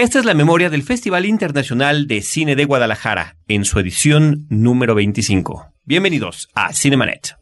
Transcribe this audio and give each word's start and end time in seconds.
Esta 0.00 0.18
es 0.18 0.24
la 0.24 0.32
memoria 0.32 0.70
del 0.70 0.82
Festival 0.82 1.26
Internacional 1.26 2.06
de 2.06 2.22
Cine 2.22 2.56
de 2.56 2.64
Guadalajara, 2.64 3.36
en 3.48 3.66
su 3.66 3.78
edición 3.78 4.46
número 4.48 4.94
25. 4.94 5.74
Bienvenidos 5.84 6.48
a 6.54 6.72
Cinemanet. 6.72 7.36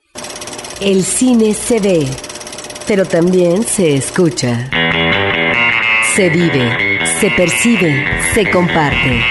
El 0.81 1.05
cine 1.05 1.55
se 1.55 1.79
ve, 1.79 2.05
pero 2.89 3.05
también 3.05 3.63
se 3.63 3.95
escucha. 3.95 4.69
Se 6.17 6.31
vive, 6.31 6.99
se 7.21 7.31
percibe, 7.31 8.05
se 8.35 8.51
comparte. 8.51 9.23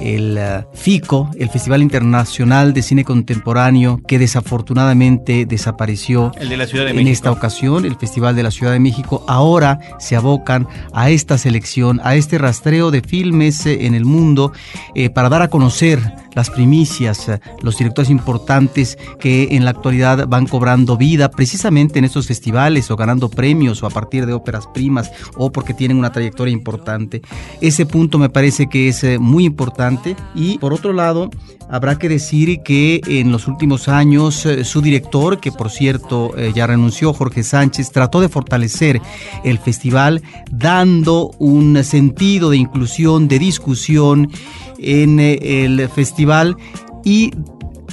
el 0.00 0.36
eh, 0.38 0.64
FICO, 0.74 1.30
el 1.38 1.50
Festival 1.50 1.82
Internacional 1.82 2.72
de 2.72 2.82
Cine 2.82 3.04
Contemporáneo, 3.04 4.00
que 4.06 4.18
desafortunadamente 4.18 5.46
desapareció 5.46 6.32
en 6.40 7.06
esta 7.06 7.30
ocasión, 7.30 7.84
el 7.84 7.96
Festival 7.96 8.34
de 8.34 8.42
la 8.42 8.50
Ciudad 8.50 8.72
de 8.72 8.80
México, 8.80 9.24
ahora 9.28 9.78
se 9.98 10.16
abocan 10.16 10.66
a 10.92 11.10
esta 11.10 11.38
selección, 11.38 12.00
a 12.02 12.16
este 12.16 12.38
rastreo 12.38 12.90
de 12.90 13.02
filmes 13.02 13.66
eh, 13.66 13.86
en 13.86 13.94
el 13.94 14.04
mundo 14.04 14.52
eh, 14.94 15.10
para 15.10 15.28
dar 15.28 15.42
a 15.42 15.48
conocer 15.48 16.00
las 16.34 16.50
primicias, 16.50 17.30
los 17.62 17.76
directores 17.78 18.10
importantes 18.10 18.98
que 19.18 19.48
en 19.52 19.64
la 19.64 19.70
actualidad 19.70 20.26
van 20.28 20.46
cobrando 20.46 20.96
vida 20.96 21.30
precisamente 21.30 21.98
en 21.98 22.04
estos 22.04 22.26
festivales 22.26 22.90
o 22.90 22.96
ganando 22.96 23.28
premios 23.28 23.82
o 23.82 23.86
a 23.86 23.90
partir 23.90 24.26
de 24.26 24.32
óperas 24.32 24.66
primas 24.66 25.10
o 25.36 25.50
porque 25.52 25.74
tienen 25.74 25.98
una 25.98 26.12
trayectoria 26.12 26.52
importante. 26.52 27.22
Ese 27.60 27.86
punto 27.86 28.18
me 28.18 28.28
parece 28.28 28.68
que 28.68 28.88
es 28.88 29.04
muy 29.18 29.44
importante 29.44 30.16
y 30.34 30.58
por 30.58 30.72
otro 30.72 30.92
lado, 30.92 31.30
habrá 31.74 31.98
que 31.98 32.08
decir 32.08 32.60
que 32.60 33.00
en 33.04 33.32
los 33.32 33.48
últimos 33.48 33.88
años 33.88 34.46
eh, 34.46 34.64
su 34.64 34.80
director, 34.80 35.40
que 35.40 35.50
por 35.50 35.70
cierto 35.70 36.32
eh, 36.36 36.52
ya 36.54 36.68
renunció, 36.68 37.12
Jorge 37.12 37.42
Sánchez, 37.42 37.90
trató 37.90 38.20
de 38.20 38.28
fortalecer 38.28 39.00
el 39.42 39.58
festival 39.58 40.22
dando 40.52 41.32
un 41.40 41.82
sentido 41.82 42.50
de 42.50 42.58
inclusión, 42.58 43.26
de 43.26 43.40
discusión 43.40 44.30
en 44.78 45.18
eh, 45.18 45.64
el 45.64 45.88
festival 45.88 46.56
y 47.04 47.32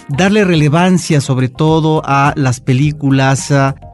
darle 0.09 0.45
relevancia 0.45 1.19
sobre 1.19 1.49
todo 1.49 2.03
a 2.05 2.33
las 2.35 2.59
películas 2.59 3.51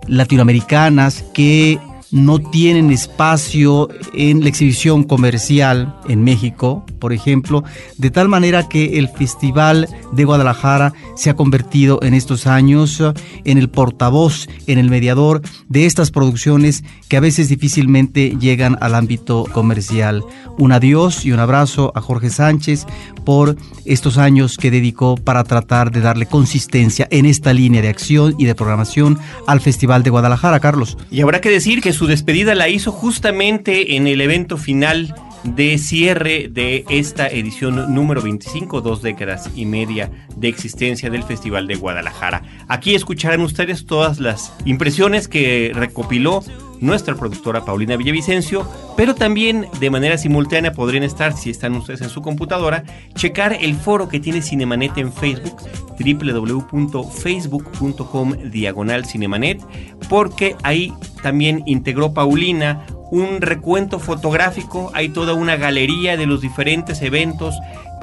latinoamericanas 0.07 1.23
que 1.33 1.79
no 2.11 2.39
tienen 2.39 2.91
espacio 2.91 3.89
en 4.13 4.41
la 4.41 4.49
exhibición 4.49 5.03
comercial 5.03 5.95
en 6.07 6.23
México, 6.23 6.85
por 6.99 7.13
ejemplo, 7.13 7.63
de 7.97 8.11
tal 8.11 8.29
manera 8.29 8.67
que 8.67 8.97
el 8.97 9.09
Festival 9.09 9.87
de 10.11 10.25
Guadalajara 10.25 10.93
se 11.15 11.29
ha 11.29 11.35
convertido 11.35 11.99
en 12.01 12.13
estos 12.13 12.47
años 12.47 13.01
en 13.43 13.57
el 13.57 13.69
portavoz, 13.69 14.47
en 14.67 14.79
el 14.79 14.89
mediador 14.89 15.41
de 15.67 15.85
estas 15.85 16.11
producciones 16.11 16.83
que 17.07 17.17
a 17.17 17.21
veces 17.21 17.49
difícilmente 17.49 18.35
llegan 18.39 18.77
al 18.81 18.95
ámbito 18.95 19.45
comercial. 19.51 20.23
Un 20.57 20.71
adiós 20.71 21.25
y 21.25 21.31
un 21.31 21.39
abrazo 21.39 21.91
a 21.95 22.01
Jorge 22.01 22.29
Sánchez 22.29 22.85
por 23.25 23.57
estos 23.85 24.17
años 24.17 24.57
que 24.57 24.71
dedicó 24.71 25.15
para 25.15 25.43
tratar 25.43 25.91
de 25.91 26.01
darle 26.01 26.25
consistencia 26.25 27.07
en 27.11 27.25
esta 27.25 27.53
línea 27.53 27.81
de 27.81 27.89
acción 27.89 28.35
y 28.37 28.45
de 28.45 28.55
programación 28.55 29.19
al 29.45 29.61
Festival 29.61 30.03
de 30.03 30.09
Guadalajara, 30.09 30.59
Carlos. 30.59 30.97
Y 31.11 31.21
habrá 31.21 31.41
que 31.41 31.49
decir 31.49 31.81
que 31.81 31.93
su 31.97 32.05
despedida 32.05 32.53
la 32.53 32.69
hizo 32.69 32.91
justamente 32.91 33.95
en 33.95 34.05
el 34.05 34.21
evento 34.21 34.57
final 34.57 35.15
de 35.43 35.79
cierre 35.79 36.47
de 36.47 36.85
esta 36.89 37.27
edición 37.27 37.91
número 37.95 38.21
25, 38.21 38.81
dos 38.81 39.01
décadas 39.01 39.49
y 39.55 39.65
media 39.65 40.11
de 40.35 40.47
existencia 40.47 41.09
del 41.09 41.23
Festival 41.23 41.65
de 41.65 41.73
Guadalajara. 41.73 42.43
Aquí 42.67 42.93
escucharán 42.93 43.41
ustedes 43.41 43.87
todas 43.87 44.19
las 44.19 44.53
impresiones 44.63 45.27
que 45.27 45.71
recopiló 45.73 46.43
nuestra 46.79 47.15
productora 47.15 47.65
Paulina 47.65 47.97
Villavicencio, 47.97 48.65
pero 48.95 49.15
también 49.15 49.67
de 49.79 49.89
manera 49.89 50.15
simultánea 50.17 50.73
podrían 50.73 51.03
estar, 51.03 51.33
si 51.33 51.49
están 51.49 51.75
ustedes 51.75 52.01
en 52.01 52.09
su 52.09 52.21
computadora, 52.21 52.83
checar 53.15 53.57
el 53.59 53.75
foro 53.75 54.07
que 54.09 54.19
tiene 54.19 54.41
Cinemanet 54.41 54.97
en 54.97 55.13
Facebook, 55.13 55.57
www.facebook.com 55.99 58.33
diagonal 58.51 59.05
Cinemanet, 59.05 59.61
porque 60.09 60.55
ahí 60.63 60.93
también 61.21 61.63
integró 61.65 62.13
Paulina 62.13 62.85
un 63.09 63.41
recuento 63.41 63.99
fotográfico, 63.99 64.91
hay 64.93 65.09
toda 65.09 65.33
una 65.33 65.55
galería 65.55 66.17
de 66.17 66.25
los 66.25 66.41
diferentes 66.41 67.01
eventos 67.01 67.55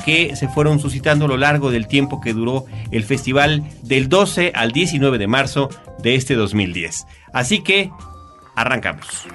que 0.05 0.35
se 0.37 0.49
fueron 0.49 0.81
suscitando 0.81 1.27
a 1.27 1.29
lo 1.29 1.37
largo 1.37 1.71
del 1.71 1.87
tiempo 1.87 2.21
que 2.21 2.33
duró 2.33 2.65
el 2.91 3.05
festival 3.05 3.63
del 3.83 4.09
12 4.09 4.53
al 4.55 4.73
19 4.73 5.19
de 5.19 5.27
marzo 5.27 5.69
de 6.03 6.15
este 6.15 6.35
2010. 6.35 7.07
Así 7.33 7.61
que 7.61 7.91
arrancamos. 8.55 9.27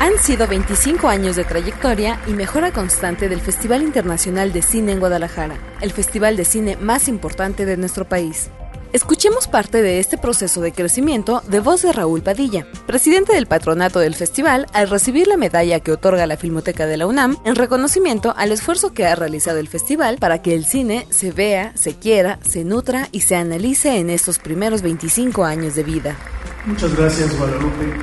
Han 0.00 0.18
sido 0.18 0.48
25 0.48 1.08
años 1.08 1.36
de 1.36 1.44
trayectoria 1.44 2.18
y 2.26 2.32
mejora 2.32 2.72
constante 2.72 3.28
del 3.28 3.40
Festival 3.40 3.82
Internacional 3.82 4.52
de 4.52 4.62
Cine 4.62 4.92
en 4.92 4.98
Guadalajara, 4.98 5.56
el 5.80 5.92
festival 5.92 6.36
de 6.36 6.44
cine 6.44 6.76
más 6.76 7.06
importante 7.06 7.64
de 7.66 7.76
nuestro 7.76 8.08
país. 8.08 8.50
Escuchemos 8.92 9.48
parte 9.48 9.80
de 9.80 10.00
este 10.00 10.18
proceso 10.18 10.60
de 10.60 10.72
crecimiento 10.72 11.42
de 11.48 11.60
voz 11.60 11.80
de 11.80 11.92
Raúl 11.92 12.20
Padilla, 12.20 12.66
presidente 12.86 13.32
del 13.32 13.46
patronato 13.46 14.00
del 14.00 14.14
festival, 14.14 14.66
al 14.74 14.90
recibir 14.90 15.28
la 15.28 15.38
medalla 15.38 15.80
que 15.80 15.92
otorga 15.92 16.26
la 16.26 16.36
Filmoteca 16.36 16.84
de 16.84 16.98
la 16.98 17.06
UNAM 17.06 17.38
en 17.46 17.54
reconocimiento 17.54 18.34
al 18.36 18.52
esfuerzo 18.52 18.92
que 18.92 19.06
ha 19.06 19.14
realizado 19.14 19.56
el 19.56 19.68
festival 19.68 20.18
para 20.18 20.42
que 20.42 20.54
el 20.54 20.66
cine 20.66 21.06
se 21.08 21.32
vea, 21.32 21.72
se 21.74 21.94
quiera, 21.94 22.38
se 22.42 22.64
nutra 22.64 23.08
y 23.12 23.20
se 23.20 23.34
analice 23.34 23.96
en 23.96 24.10
estos 24.10 24.38
primeros 24.38 24.82
25 24.82 25.42
años 25.42 25.74
de 25.74 25.84
vida. 25.84 26.18
Muchas 26.66 26.94
gracias, 26.94 27.34
Guadalupe. 27.38 27.94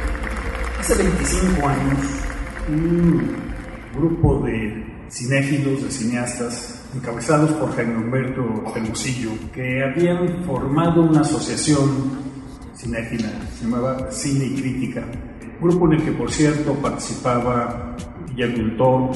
Hace 0.79 0.95
25 0.95 1.67
años, 1.67 1.99
un 2.67 3.53
grupo 3.93 4.41
de 4.43 4.85
cinéfilos, 5.07 5.83
de 5.83 5.91
cineastas, 5.91 6.78
encabezados 6.95 7.51
por 7.53 7.75
Jaime 7.75 7.97
Humberto 7.97 8.41
Hermosillo, 8.75 9.31
que 9.53 9.83
habían 9.83 10.43
formado 10.45 11.01
una 11.01 11.21
asociación 11.21 12.19
cinéfila, 12.75 13.29
se 13.57 13.65
llamaba 13.65 14.11
Cine 14.11 14.45
y 14.45 14.61
Crítica, 14.61 15.03
grupo 15.61 15.87
en 15.87 15.93
el 15.93 16.03
que, 16.03 16.11
por 16.11 16.31
cierto, 16.31 16.73
participaba 16.75 17.95
Guillermo 18.29 18.77
Toro, 18.77 19.11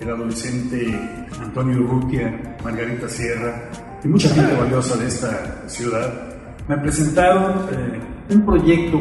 el 0.00 0.10
adolescente 0.10 1.28
Antonio 1.40 1.80
Urrutia, 1.80 2.56
Margarita 2.64 3.08
Sierra 3.08 3.70
y 4.02 4.08
mucha 4.08 4.28
gente 4.30 4.54
valiosa 4.54 4.96
de 4.96 5.06
esta 5.06 5.68
ciudad, 5.68 6.32
me 6.68 6.76
presentaron 6.78 7.68
eh, 7.70 8.00
un 8.30 8.44
proyecto 8.44 8.98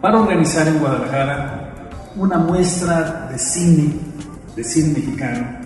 para 0.00 0.20
organizar 0.20 0.66
en 0.68 0.78
Guadalajara 0.78 1.90
una 2.16 2.38
muestra 2.38 3.28
de 3.30 3.38
cine, 3.38 3.94
de 4.56 4.64
cine 4.64 4.94
mexicano, 4.94 5.59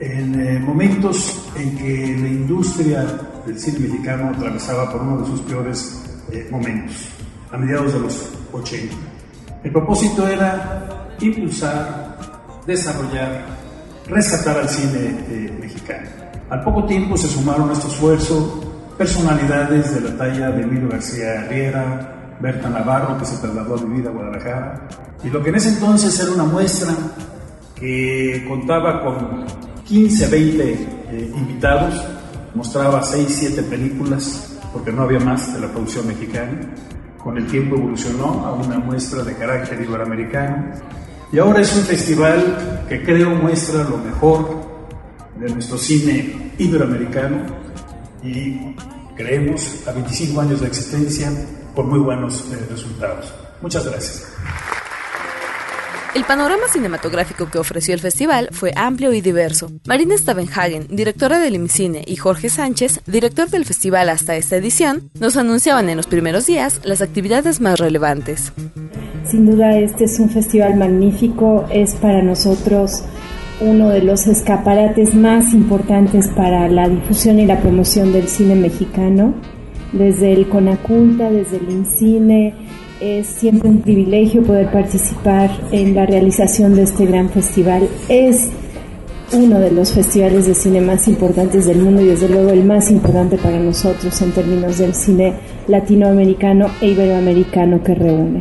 en 0.00 0.40
eh, 0.40 0.58
momentos 0.60 1.48
en 1.56 1.76
que 1.76 2.16
la 2.20 2.28
industria 2.28 3.04
del 3.44 3.58
cine 3.58 3.80
mexicano 3.80 4.30
atravesaba 4.30 4.90
por 4.92 5.02
uno 5.02 5.18
de 5.18 5.26
sus 5.26 5.40
peores 5.40 6.02
eh, 6.32 6.46
momentos, 6.50 7.08
a 7.50 7.56
mediados 7.56 7.92
de 7.92 8.00
los 8.00 8.30
80. 8.52 8.94
El 9.64 9.72
propósito 9.72 10.28
era 10.28 11.16
impulsar, 11.20 12.16
desarrollar, 12.66 13.44
rescatar 14.06 14.58
al 14.58 14.68
cine 14.68 15.24
eh, 15.28 15.58
mexicano. 15.60 16.08
Al 16.50 16.62
poco 16.62 16.84
tiempo 16.86 17.16
se 17.16 17.28
sumaron 17.28 17.70
a 17.70 17.72
este 17.72 17.88
esfuerzo 17.88 18.64
personalidades 18.96 19.94
de 19.94 20.00
la 20.08 20.16
talla 20.16 20.50
de 20.50 20.62
Emilio 20.62 20.88
García 20.88 21.46
Riera, 21.48 22.36
Berta 22.40 22.68
Navarro, 22.68 23.18
que 23.18 23.24
se 23.24 23.36
trasladó 23.38 23.74
a 23.74 23.82
vivir 23.82 24.06
a 24.06 24.10
Guadalajara, 24.10 24.88
y 25.24 25.30
lo 25.30 25.42
que 25.42 25.50
en 25.50 25.56
ese 25.56 25.70
entonces 25.70 26.18
era 26.20 26.32
una 26.32 26.44
muestra 26.44 26.92
que 27.74 28.44
contaba 28.48 29.02
con 29.02 29.67
15, 29.88 30.28
20 30.28 30.72
eh, 30.72 31.32
invitados, 31.34 31.94
mostraba 32.54 33.02
6, 33.02 33.26
7 33.26 33.62
películas, 33.62 34.58
porque 34.72 34.92
no 34.92 35.02
había 35.02 35.18
más 35.18 35.54
de 35.54 35.60
la 35.60 35.68
producción 35.68 36.06
mexicana. 36.06 36.60
Con 37.22 37.38
el 37.38 37.46
tiempo 37.46 37.76
evolucionó 37.76 38.44
a 38.46 38.52
una 38.52 38.78
muestra 38.78 39.22
de 39.22 39.34
carácter 39.34 39.80
iberoamericano. 39.80 40.72
Y 41.32 41.38
ahora 41.38 41.60
es 41.60 41.74
un 41.74 41.82
festival 41.84 42.84
que 42.88 43.02
creo 43.02 43.30
muestra 43.30 43.84
lo 43.84 43.96
mejor 43.96 44.68
de 45.38 45.48
nuestro 45.52 45.78
cine 45.78 46.52
iberoamericano 46.58 47.46
y 48.22 48.74
creemos 49.16 49.86
a 49.86 49.92
25 49.92 50.40
años 50.40 50.60
de 50.60 50.66
existencia 50.66 51.32
con 51.74 51.88
muy 51.88 51.98
buenos 51.98 52.46
eh, 52.52 52.66
resultados. 52.70 53.32
Muchas 53.62 53.86
gracias. 53.86 54.26
El 56.18 56.24
panorama 56.24 56.64
cinematográfico 56.68 57.46
que 57.48 57.60
ofreció 57.60 57.94
el 57.94 58.00
festival 58.00 58.48
fue 58.50 58.72
amplio 58.74 59.12
y 59.12 59.20
diverso. 59.20 59.70
Marina 59.86 60.16
Stavenhagen, 60.18 60.88
directora 60.90 61.38
del 61.38 61.54
IMCINE, 61.54 62.02
y 62.04 62.16
Jorge 62.16 62.48
Sánchez, 62.48 63.02
director 63.06 63.48
del 63.48 63.64
festival 63.64 64.08
hasta 64.08 64.34
esta 64.34 64.56
edición, 64.56 65.10
nos 65.20 65.36
anunciaban 65.36 65.88
en 65.88 65.96
los 65.96 66.08
primeros 66.08 66.44
días 66.46 66.80
las 66.82 67.02
actividades 67.02 67.60
más 67.60 67.78
relevantes. 67.78 68.52
Sin 69.30 69.46
duda 69.46 69.78
este 69.78 70.06
es 70.06 70.18
un 70.18 70.28
festival 70.28 70.74
magnífico, 70.74 71.66
es 71.70 71.94
para 71.94 72.20
nosotros 72.20 73.04
uno 73.60 73.90
de 73.90 74.02
los 74.02 74.26
escaparates 74.26 75.14
más 75.14 75.54
importantes 75.54 76.26
para 76.34 76.68
la 76.68 76.88
difusión 76.88 77.38
y 77.38 77.46
la 77.46 77.60
promoción 77.60 78.12
del 78.12 78.26
cine 78.26 78.56
mexicano. 78.56 79.34
Desde 79.92 80.32
el 80.32 80.48
Conaculta, 80.48 81.30
desde 81.30 81.58
el 81.58 81.70
INCINE, 81.70 82.54
es 83.00 83.26
siempre 83.26 83.68
un 83.68 83.80
privilegio 83.80 84.42
poder 84.42 84.70
participar 84.70 85.50
en 85.72 85.94
la 85.94 86.06
realización 86.06 86.74
de 86.74 86.82
este 86.82 87.06
gran 87.06 87.28
festival. 87.30 87.88
Es 88.08 88.48
uno 89.32 89.60
de 89.60 89.70
los 89.70 89.92
festivales 89.92 90.46
de 90.46 90.54
cine 90.54 90.80
más 90.80 91.06
importantes 91.06 91.66
del 91.66 91.78
mundo 91.78 92.00
y 92.00 92.06
desde 92.06 92.28
luego 92.28 92.50
el 92.50 92.64
más 92.64 92.90
importante 92.90 93.36
para 93.36 93.58
nosotros 93.58 94.20
en 94.22 94.32
términos 94.32 94.78
del 94.78 94.94
cine 94.94 95.34
latinoamericano 95.66 96.70
e 96.80 96.88
iberoamericano 96.88 97.82
que 97.82 97.94
reúne. 97.94 98.40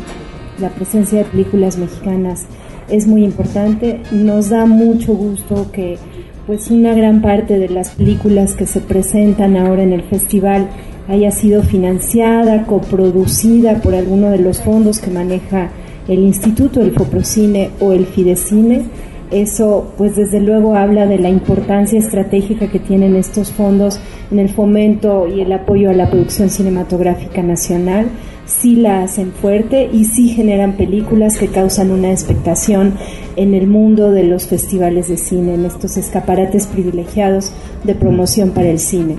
La 0.60 0.70
presencia 0.70 1.20
de 1.20 1.26
películas 1.26 1.78
mexicanas 1.78 2.46
es 2.90 3.06
muy 3.06 3.24
importante. 3.26 4.02
Nos 4.12 4.50
da 4.50 4.66
mucho 4.66 5.14
gusto 5.14 5.72
que 5.72 5.98
pues 6.48 6.72
una 6.72 6.94
gran 6.94 7.22
parte 7.22 7.60
de 7.60 7.68
las 7.68 7.92
películas 7.92 8.56
que 8.56 8.66
se 8.66 8.80
presentan 8.80 9.58
ahora 9.58 9.84
en 9.84 9.92
el 9.92 10.04
festival 10.04 10.70
haya 11.08 11.32
sido 11.32 11.64
financiada, 11.64 12.66
coproducida 12.66 13.82
por 13.82 13.96
alguno 13.96 14.30
de 14.30 14.40
los 14.40 14.62
fondos 14.62 15.00
que 15.00 15.12
maneja 15.12 15.70
el 16.08 16.20
Instituto, 16.20 16.82
el 16.82 16.92
Foprocine 16.92 17.72
o 17.80 17.94
el 17.94 18.06
Fidecine. 18.06 18.86
Eso, 19.32 19.94
pues 19.98 20.16
desde 20.16 20.40
luego 20.40 20.76
habla 20.76 21.06
de 21.06 21.20
la 21.20 21.30
importancia 21.30 22.00
estratégica 22.00 22.68
que 22.68 22.80
tienen 22.80 23.16
estos 23.16 23.52
fondos 23.52 24.00
en 24.32 24.40
el 24.40 24.50
fomento 24.50 25.28
y 25.28 25.42
el 25.42 25.52
apoyo 25.52 25.90
a 25.90 25.94
la 25.94 26.10
producción 26.10 26.50
cinematográfica 26.50 27.44
nacional 27.44 28.08
sí 28.48 28.78
la 28.78 29.04
hacen 29.04 29.34
fuerte 29.34 29.90
y 29.92 30.06
sí 30.06 30.30
generan 30.30 30.74
películas 30.74 31.38
que 31.38 31.50
causan 31.50 31.92
una 31.92 32.12
expectación 32.12 32.96
en 33.36 33.54
el 33.54 33.68
mundo 33.68 34.12
de 34.12 34.24
los 34.24 34.48
festivales 34.48 35.10
de 35.10 35.18
cine, 35.18 35.54
en 35.54 35.66
estos 35.66 35.98
escaparates 35.98 36.66
privilegiados 36.66 37.52
de 37.84 37.94
promoción 37.94 38.52
para 38.52 38.70
el 38.70 38.80
cine. 38.80 39.18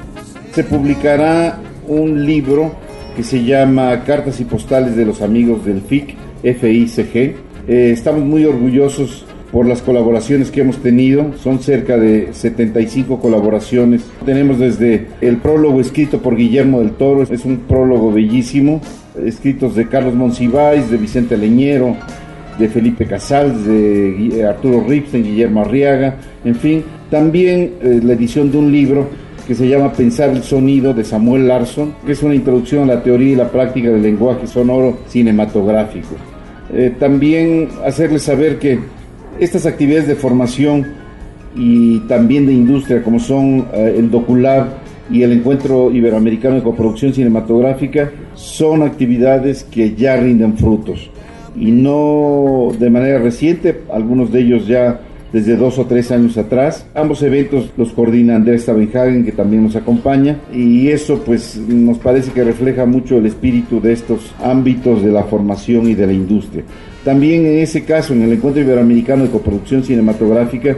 Se 0.54 0.64
publicará 0.64 1.60
un 1.88 2.24
libro 2.24 2.72
que 3.16 3.24
se 3.24 3.44
llama 3.44 4.04
Cartas 4.04 4.40
y 4.40 4.44
Postales 4.44 4.94
de 4.94 5.04
los 5.04 5.22
Amigos 5.22 5.64
del 5.64 5.80
FIC, 5.80 6.14
FICG. 6.42 7.16
Eh, 7.16 7.90
estamos 7.92 8.24
muy 8.24 8.44
orgullosos 8.44 9.24
por 9.50 9.66
las 9.66 9.82
colaboraciones 9.82 10.50
que 10.50 10.60
hemos 10.60 10.78
tenido. 10.78 11.32
Son 11.42 11.58
cerca 11.58 11.96
de 11.96 12.32
75 12.32 13.18
colaboraciones. 13.18 14.04
Tenemos 14.24 14.58
desde 14.58 15.08
el 15.20 15.38
prólogo 15.38 15.80
escrito 15.80 16.20
por 16.20 16.36
Guillermo 16.36 16.80
del 16.80 16.92
Toro, 16.92 17.22
es 17.22 17.44
un 17.44 17.58
prólogo 17.60 18.12
bellísimo 18.12 18.80
escritos 19.24 19.74
de 19.74 19.88
Carlos 19.88 20.14
Monsiváis, 20.14 20.90
de 20.90 20.96
Vicente 20.96 21.36
Leñero, 21.36 21.96
de 22.58 22.68
Felipe 22.68 23.06
Casals, 23.06 23.64
de 23.64 24.46
Arturo 24.48 24.84
Ripstein, 24.86 25.24
Guillermo 25.24 25.62
Arriaga, 25.62 26.16
en 26.44 26.54
fin, 26.54 26.84
también 27.10 27.74
eh, 27.82 28.00
la 28.02 28.12
edición 28.12 28.50
de 28.50 28.58
un 28.58 28.70
libro 28.70 29.08
que 29.48 29.54
se 29.54 29.66
llama 29.66 29.94
Pensar 29.94 30.28
el 30.28 30.42
Sonido 30.42 30.92
de 30.92 31.02
Samuel 31.02 31.48
Larson, 31.48 31.94
que 32.04 32.12
es 32.12 32.22
una 32.22 32.34
introducción 32.34 32.82
a 32.82 32.94
la 32.94 33.02
teoría 33.02 33.32
y 33.32 33.34
la 33.34 33.50
práctica 33.50 33.88
del 33.88 34.02
lenguaje 34.02 34.46
sonoro 34.46 34.98
cinematográfico. 35.08 36.16
Eh, 36.70 36.94
también 37.00 37.70
hacerles 37.82 38.24
saber 38.24 38.58
que 38.58 38.78
estas 39.40 39.64
actividades 39.64 40.06
de 40.06 40.16
formación 40.16 40.86
y 41.56 42.00
también 42.00 42.44
de 42.44 42.52
industria, 42.52 43.02
como 43.02 43.18
son 43.18 43.66
eh, 43.72 43.94
el 43.96 44.10
DocuLab, 44.10 44.66
y 45.10 45.22
el 45.22 45.32
Encuentro 45.32 45.90
Iberoamericano 45.90 46.56
de 46.56 46.62
Coproducción 46.62 47.14
Cinematográfica 47.14 48.12
son 48.34 48.82
actividades 48.82 49.64
que 49.64 49.94
ya 49.94 50.18
rinden 50.18 50.58
frutos 50.58 51.10
y 51.56 51.70
no 51.70 52.68
de 52.78 52.90
manera 52.90 53.18
reciente, 53.18 53.84
algunos 53.90 54.30
de 54.30 54.40
ellos 54.40 54.66
ya 54.66 55.00
desde 55.32 55.56
dos 55.56 55.78
o 55.78 55.86
tres 55.86 56.10
años 56.10 56.38
atrás. 56.38 56.86
Ambos 56.94 57.22
eventos 57.22 57.70
los 57.76 57.92
coordina 57.92 58.36
Andrés 58.36 58.62
Stabenhagen, 58.62 59.24
que 59.24 59.32
también 59.32 59.62
nos 59.62 59.76
acompaña, 59.76 60.38
y 60.52 60.88
eso 60.88 61.22
pues 61.24 61.56
nos 61.56 61.98
parece 61.98 62.32
que 62.32 62.44
refleja 62.44 62.86
mucho 62.86 63.18
el 63.18 63.26
espíritu 63.26 63.80
de 63.80 63.92
estos 63.92 64.32
ámbitos 64.42 65.02
de 65.02 65.12
la 65.12 65.24
formación 65.24 65.88
y 65.88 65.94
de 65.94 66.06
la 66.06 66.12
industria. 66.12 66.64
También 67.04 67.46
en 67.46 67.58
ese 67.58 67.84
caso, 67.84 68.12
en 68.12 68.22
el 68.22 68.32
Encuentro 68.32 68.62
Iberoamericano 68.62 69.24
de 69.24 69.30
Coproducción 69.30 69.84
Cinematográfica, 69.84 70.76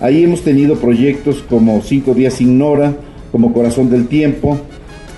ahí 0.00 0.24
hemos 0.24 0.42
tenido 0.42 0.76
proyectos 0.76 1.44
como 1.48 1.80
Cinco 1.82 2.14
Días 2.14 2.34
sin 2.34 2.58
Nora, 2.58 2.94
como 3.32 3.52
Corazón 3.52 3.90
del 3.90 4.06
Tiempo, 4.06 4.58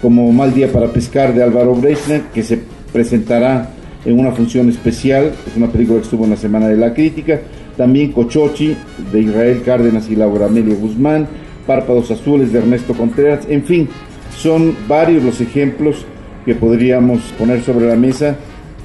como 0.02 0.32
Mal 0.32 0.55
Día 0.55 0.72
para 0.72 0.88
Pescar 0.88 1.34
de 1.34 1.43
Álvaro 1.43 1.75
Brechner, 1.75 2.22
que 2.34 2.43
se 2.43 2.58
presentará 2.93 3.70
en 4.05 4.19
una 4.19 4.32
función 4.32 4.69
especial, 4.69 5.32
es 5.46 5.56
una 5.56 5.69
película 5.69 5.99
que 5.99 6.05
estuvo 6.05 6.25
en 6.25 6.31
la 6.31 6.37
Semana 6.37 6.69
de 6.69 6.76
la 6.76 6.94
Crítica, 6.94 7.40
también 7.81 8.12
Cochochi 8.12 8.77
de 9.11 9.21
Israel 9.23 9.62
Cárdenas 9.65 10.10
y 10.10 10.15
Laura 10.15 10.44
Amelia 10.44 10.75
Guzmán, 10.75 11.27
Párpados 11.67 12.10
Azules 12.10 12.53
de 12.53 12.58
Ernesto 12.58 12.93
Contreras, 12.93 13.46
en 13.49 13.63
fin, 13.65 13.89
son 14.37 14.77
varios 14.87 15.25
los 15.25 15.41
ejemplos 15.41 16.05
que 16.44 16.55
podríamos 16.55 17.22
poner 17.39 17.63
sobre 17.63 17.87
la 17.87 17.96
mesa 17.96 18.37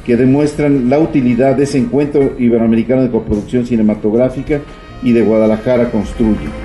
que 0.05 0.15
demuestran 0.15 0.89
la 0.89 0.97
utilidad 0.99 1.57
de 1.57 1.65
ese 1.65 1.77
encuentro 1.77 2.35
iberoamericano 2.39 3.01
de 3.01 3.11
coproducción 3.11 3.65
cinematográfica 3.65 4.61
y 5.03 5.11
de 5.11 5.23
Guadalajara 5.23 5.91
Construye. 5.91 6.64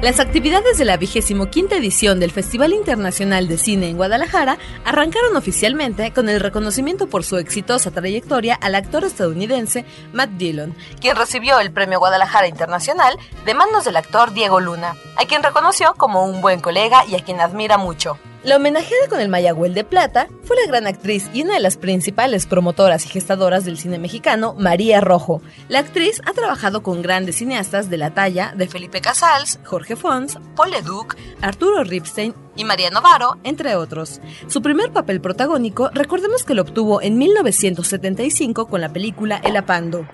Las 0.00 0.20
actividades 0.20 0.78
de 0.78 0.84
la 0.84 0.96
vigésimo 0.96 1.46
quinta 1.46 1.74
edición 1.74 2.20
del 2.20 2.30
Festival 2.30 2.72
Internacional 2.72 3.48
de 3.48 3.58
Cine 3.58 3.88
en 3.88 3.96
Guadalajara 3.96 4.56
arrancaron 4.84 5.36
oficialmente 5.36 6.12
con 6.12 6.28
el 6.28 6.38
reconocimiento 6.38 7.08
por 7.08 7.24
su 7.24 7.36
exitosa 7.36 7.90
trayectoria 7.90 8.54
al 8.54 8.76
actor 8.76 9.02
estadounidense 9.02 9.84
Matt 10.12 10.30
Dillon, 10.30 10.76
quien 11.00 11.16
recibió 11.16 11.58
el 11.58 11.72
Premio 11.72 11.98
Guadalajara 11.98 12.46
Internacional 12.46 13.18
de 13.44 13.54
manos 13.54 13.84
del 13.84 13.96
actor 13.96 14.32
Diego 14.32 14.60
Luna, 14.60 14.94
a 15.16 15.24
quien 15.24 15.42
reconoció 15.42 15.92
como 15.94 16.24
un 16.24 16.40
buen 16.42 16.60
colega 16.60 17.04
y 17.04 17.16
a 17.16 17.24
quien 17.24 17.40
admira 17.40 17.76
mucho. 17.76 18.20
La 18.44 18.54
homenajeada 18.54 19.08
con 19.08 19.18
el 19.20 19.28
Mayagüel 19.28 19.74
de 19.74 19.82
Plata 19.82 20.28
fue 20.44 20.56
la 20.56 20.70
gran 20.70 20.86
actriz 20.86 21.28
y 21.34 21.42
una 21.42 21.54
de 21.54 21.60
las 21.60 21.76
principales 21.76 22.46
promotoras 22.46 23.04
y 23.04 23.08
gestadoras 23.08 23.64
del 23.64 23.78
cine 23.78 23.98
mexicano, 23.98 24.54
María 24.56 25.00
Rojo. 25.00 25.42
La 25.68 25.80
actriz 25.80 26.22
ha 26.24 26.32
trabajado 26.32 26.84
con 26.84 27.02
grandes 27.02 27.36
cineastas 27.36 27.90
de 27.90 27.96
la 27.96 28.14
talla 28.14 28.52
de 28.54 28.68
Felipe 28.68 29.00
Casals, 29.00 29.58
Jorge 29.64 29.96
Fons, 29.96 30.38
Paul 30.54 30.70
Leduc, 30.70 31.16
Arturo 31.42 31.82
Ripstein 31.82 32.32
y 32.54 32.62
María 32.62 32.90
Novaro, 32.90 33.38
entre 33.42 33.74
otros. 33.74 34.20
Su 34.46 34.62
primer 34.62 34.92
papel 34.92 35.20
protagónico, 35.20 35.90
recordemos 35.92 36.44
que 36.44 36.54
lo 36.54 36.62
obtuvo 36.62 37.02
en 37.02 37.18
1975 37.18 38.68
con 38.68 38.80
la 38.80 38.92
película 38.92 39.40
El 39.42 39.56
Apando. 39.56 40.06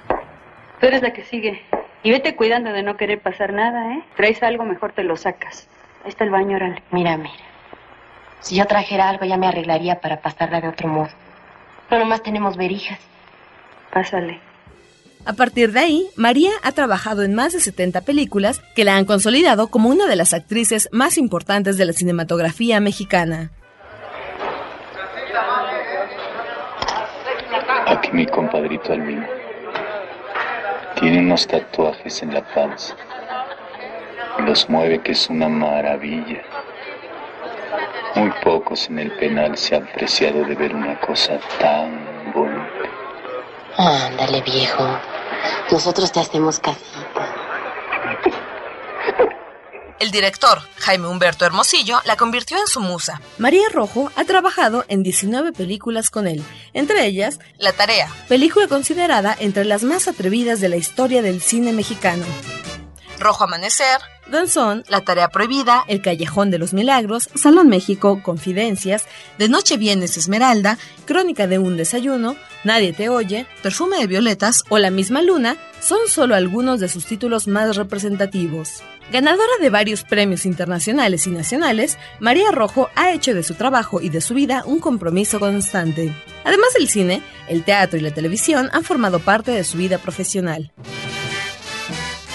Tú 0.80 0.86
eres 0.86 1.02
la 1.02 1.12
que 1.12 1.24
sigue. 1.24 1.60
Y 2.02 2.10
vete 2.10 2.36
cuidando 2.36 2.72
de 2.72 2.82
no 2.82 2.96
querer 2.96 3.20
pasar 3.20 3.52
nada, 3.52 3.94
¿eh? 3.94 4.04
Traes 4.16 4.42
algo, 4.42 4.64
mejor 4.64 4.92
te 4.92 5.04
lo 5.04 5.16
sacas. 5.18 5.68
Ahí 6.04 6.08
está 6.08 6.24
el 6.24 6.30
baño, 6.30 6.56
órale. 6.56 6.82
Mira, 6.90 7.18
mira. 7.18 7.53
Si 8.40 8.56
yo 8.56 8.66
trajera 8.66 9.08
algo 9.08 9.24
ya 9.24 9.36
me 9.36 9.46
arreglaría 9.46 10.00
para 10.00 10.20
pasarla 10.20 10.60
de 10.60 10.68
otro 10.68 10.88
modo. 10.88 11.08
No 11.90 11.98
nomás 11.98 12.22
tenemos 12.22 12.56
verijas. 12.56 12.98
Pásale. 13.92 14.40
A 15.26 15.32
partir 15.32 15.72
de 15.72 15.80
ahí, 15.80 16.06
María 16.16 16.50
ha 16.62 16.72
trabajado 16.72 17.22
en 17.22 17.34
más 17.34 17.54
de 17.54 17.60
70 17.60 18.02
películas 18.02 18.60
que 18.74 18.84
la 18.84 18.96
han 18.96 19.06
consolidado 19.06 19.68
como 19.68 19.88
una 19.88 20.06
de 20.06 20.16
las 20.16 20.34
actrices 20.34 20.88
más 20.92 21.16
importantes 21.16 21.78
de 21.78 21.86
la 21.86 21.94
cinematografía 21.94 22.78
mexicana. 22.80 23.50
Aquí 27.86 28.10
mi 28.12 28.26
compadrito 28.26 28.92
Albino. 28.92 29.26
Tiene 31.00 31.20
unos 31.20 31.46
tatuajes 31.46 32.22
en 32.22 32.34
la 32.34 32.42
panza. 32.54 32.94
Los 34.40 34.68
mueve 34.68 35.00
que 35.00 35.12
es 35.12 35.30
una 35.30 35.48
maravilla. 35.48 36.42
Muy 38.14 38.30
pocos 38.42 38.88
en 38.88 39.00
el 39.00 39.16
penal 39.16 39.56
se 39.56 39.76
han 39.76 39.88
apreciado 39.88 40.44
de 40.44 40.54
ver 40.54 40.74
una 40.74 41.00
cosa 41.00 41.38
tan 41.58 42.32
bonita. 42.32 42.64
Ándale, 43.76 44.40
viejo. 44.42 44.84
Nosotros 45.70 46.12
te 46.12 46.20
hacemos 46.20 46.60
casita. 46.60 47.44
El 50.00 50.10
director, 50.10 50.58
Jaime 50.76 51.08
Humberto 51.08 51.46
Hermosillo, 51.46 52.00
la 52.04 52.16
convirtió 52.16 52.58
en 52.58 52.66
su 52.66 52.80
musa. 52.80 53.20
María 53.38 53.68
Rojo 53.72 54.12
ha 54.16 54.24
trabajado 54.24 54.84
en 54.88 55.02
19 55.02 55.52
películas 55.52 56.10
con 56.10 56.26
él, 56.26 56.44
entre 56.72 57.06
ellas 57.06 57.38
La 57.58 57.72
Tarea, 57.72 58.08
película 58.28 58.68
considerada 58.68 59.34
entre 59.38 59.64
las 59.64 59.82
más 59.82 60.06
atrevidas 60.06 60.60
de 60.60 60.68
la 60.68 60.76
historia 60.76 61.22
del 61.22 61.40
cine 61.40 61.72
mexicano. 61.72 62.24
Rojo 63.18 63.44
Amanecer, 63.44 64.00
Danzón, 64.26 64.84
La 64.88 65.02
Tarea 65.02 65.28
Prohibida, 65.28 65.84
El 65.86 66.00
Callejón 66.00 66.50
de 66.50 66.58
los 66.58 66.72
Milagros, 66.72 67.28
Salón 67.34 67.68
México, 67.68 68.20
Confidencias, 68.22 69.04
De 69.38 69.48
Noche 69.48 69.76
Vienes 69.76 70.16
Esmeralda, 70.16 70.78
Crónica 71.06 71.46
de 71.46 71.58
un 71.58 71.76
Desayuno, 71.76 72.36
Nadie 72.64 72.92
te 72.92 73.08
oye, 73.08 73.46
Perfume 73.62 73.98
de 73.98 74.06
Violetas 74.06 74.64
o 74.70 74.78
La 74.78 74.90
misma 74.90 75.22
Luna 75.22 75.56
son 75.80 75.98
solo 76.08 76.34
algunos 76.34 76.80
de 76.80 76.88
sus 76.88 77.04
títulos 77.04 77.46
más 77.46 77.76
representativos. 77.76 78.82
Ganadora 79.12 79.52
de 79.60 79.68
varios 79.68 80.02
premios 80.02 80.46
internacionales 80.46 81.26
y 81.26 81.30
nacionales, 81.30 81.98
María 82.20 82.50
Rojo 82.50 82.88
ha 82.94 83.12
hecho 83.12 83.34
de 83.34 83.42
su 83.42 83.54
trabajo 83.54 84.00
y 84.00 84.08
de 84.08 84.22
su 84.22 84.32
vida 84.32 84.62
un 84.64 84.80
compromiso 84.80 85.38
constante. 85.38 86.14
Además 86.44 86.72
del 86.72 86.88
cine, 86.88 87.22
el 87.46 87.64
teatro 87.64 87.98
y 87.98 88.02
la 88.02 88.12
televisión 88.12 88.70
han 88.72 88.82
formado 88.82 89.18
parte 89.18 89.50
de 89.50 89.64
su 89.64 89.76
vida 89.76 89.98
profesional. 89.98 90.72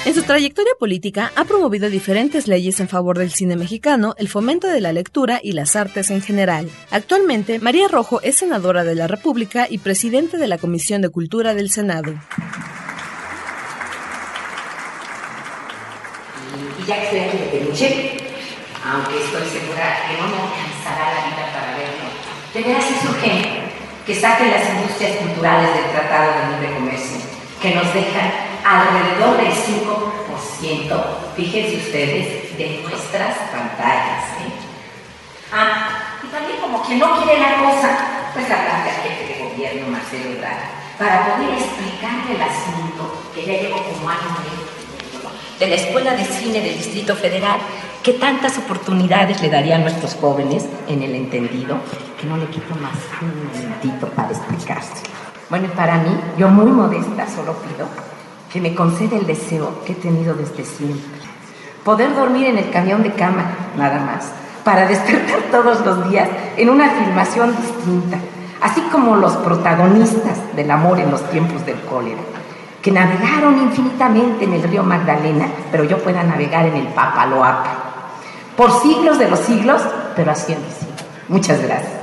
En 0.06 0.15
su 0.15 0.24
trayectoria 0.24 0.72
política 0.79 1.32
ha 1.36 1.44
promovido 1.44 1.89
diferentes 1.89 2.48
leyes 2.48 2.79
en 2.79 2.88
favor 2.88 3.18
del 3.18 3.32
cine 3.32 3.58
mexicano, 3.58 4.15
el 4.18 4.29
fomento 4.29 4.68
de 4.68 4.79
la 4.79 4.94
lectura 4.94 5.41
y 5.44 5.51
las 5.51 5.75
artes 5.75 6.10
en 6.10 6.22
general. 6.22 6.70
Actualmente, 6.89 7.60
María 7.60 7.89
Rojo 7.89 8.22
es 8.22 8.38
senadora 8.38 8.86
de 8.86 8.96
la 8.96 9.08
República 9.08 9.68
y 9.70 9.79
presidente 9.79 10.38
de 10.38 10.48
la 10.48 10.58
Comisión 10.58 11.01
de 11.01 11.10
Cultura 11.10 11.53
del 11.53 11.70
Senado. 11.70 12.13
Y 16.82 16.88
ya 16.88 16.96
que 16.96 17.03
estoy 17.03 17.20
aquí 17.20 17.38
de 17.38 17.60
peluche, 17.60 18.18
aunque 18.86 19.18
estoy 19.22 19.48
segura 19.50 19.98
que 20.08 20.18
no 20.18 20.27
me 20.29 20.38
alcanzará 20.41 21.13
la 21.13 21.25
vida 21.27 21.51
para 21.53 21.77
verlo, 21.77 22.08
de 22.53 22.62
veras 22.63 22.86
es 22.89 23.10
urgente 23.10 23.50
que 24.06 24.15
saquen 24.15 24.50
las 24.50 24.70
industrias 24.70 25.18
culturales 25.18 25.75
del 25.75 25.91
Tratado 25.91 26.32
de 26.32 26.56
Libre 26.56 26.74
Comercio, 26.74 27.19
que 27.62 27.75
nos 27.75 27.94
dejan 27.94 28.32
alrededor 28.63 29.38
del 29.38 29.51
5%, 29.51 31.04
fíjense 31.36 31.78
ustedes, 31.78 32.58
de 32.58 32.82
nuestras 32.84 33.36
pantallas. 33.51 34.24
¿eh? 34.39 34.51
Ah, 35.54 36.20
y 36.24 36.28
también 36.28 36.60
como 36.62 36.82
que 36.88 36.96
no 36.96 37.22
quiere 37.22 37.39
la 37.39 37.56
cosa, 37.58 38.32
pues 38.34 38.46
hablar 38.46 38.88
al 38.88 39.04
jefe 39.04 39.34
de 39.34 39.50
gobierno, 39.50 39.88
Marcelo 39.89 40.32
Ebrard, 40.32 40.58
para 40.98 41.36
poder 41.36 41.58
explicarle 41.58 42.36
el 42.36 42.42
asunto, 42.42 43.24
que 43.34 43.46
ya 43.46 43.54
llevo 43.54 43.84
como 43.84 44.10
año 44.10 44.20
de 45.60 45.68
la 45.68 45.75
Escuela 45.75 46.16
de 46.16 46.24
Cine 46.24 46.62
del 46.62 46.78
Distrito 46.78 47.16
Federal, 47.16 47.60
que 48.04 48.13
tantas 48.13 48.58
oportunidades 48.58 49.42
le 49.42 49.50
daría 49.50 49.75
a 49.75 49.80
nuestros 49.80 50.16
jóvenes 50.16 50.66
en 50.88 51.04
el 51.04 51.16
entendido, 51.16 51.80
que 52.20 52.28
no 52.28 52.38
le 52.38 52.46
quito 52.48 52.74
más 52.75 52.96
un 53.22 53.48
momentito 53.48 54.08
para 54.10 54.30
explicarse. 54.30 55.19
Bueno, 55.50 55.65
y 55.65 55.75
para 55.75 55.98
mí, 55.98 56.15
yo 56.38 56.48
muy 56.50 56.72
modesta, 56.72 57.27
solo 57.27 57.53
pido 57.53 57.88
que 58.51 58.62
me 58.62 58.75
concede 58.75 59.18
el 59.18 59.27
deseo 59.27 59.84
que 59.86 59.94
he 59.94 59.96
tenido 59.96 60.34
desde 60.34 60.63
siempre. 60.63 61.20
Poder 61.84 62.15
dormir 62.15 62.48
en 62.48 62.58
el 62.58 62.70
camión 62.72 63.03
de 63.03 63.13
cama, 63.13 63.46
nada 63.77 64.00
más, 64.00 64.32
para 64.63 64.88
despertar 64.88 65.41
todos 65.51 65.86
los 65.86 66.10
días 66.10 66.29
en 66.58 66.70
una 66.70 66.89
filmación 66.89 67.56
distinta, 67.56 68.18
así 68.62 68.82
como 68.91 69.15
los 69.15 69.36
protagonistas 69.38 70.56
del 70.56 70.70
amor 70.72 71.00
en 71.00 71.12
los 71.12 71.27
tiempos 71.29 71.65
del 71.65 71.79
cólera, 71.82 72.22
que 72.82 72.91
navegaron 72.91 73.58
infinitamente 73.60 74.46
en 74.46 74.53
el 74.53 74.63
río 74.63 74.84
Magdalena, 74.84 75.48
pero 75.72 75.84
yo 75.84 75.98
pueda 76.00 76.24
navegar 76.24 76.65
en 76.65 76.75
el 76.75 76.88
Papaloapa. 76.88 77.77
Por 78.56 78.72
siglos 78.82 79.18
de 79.20 79.29
los 79.29 79.39
siglos, 79.39 79.82
pero 80.15 80.32
así. 80.32 80.56
Muchas 81.27 81.62
gracias. 81.62 81.99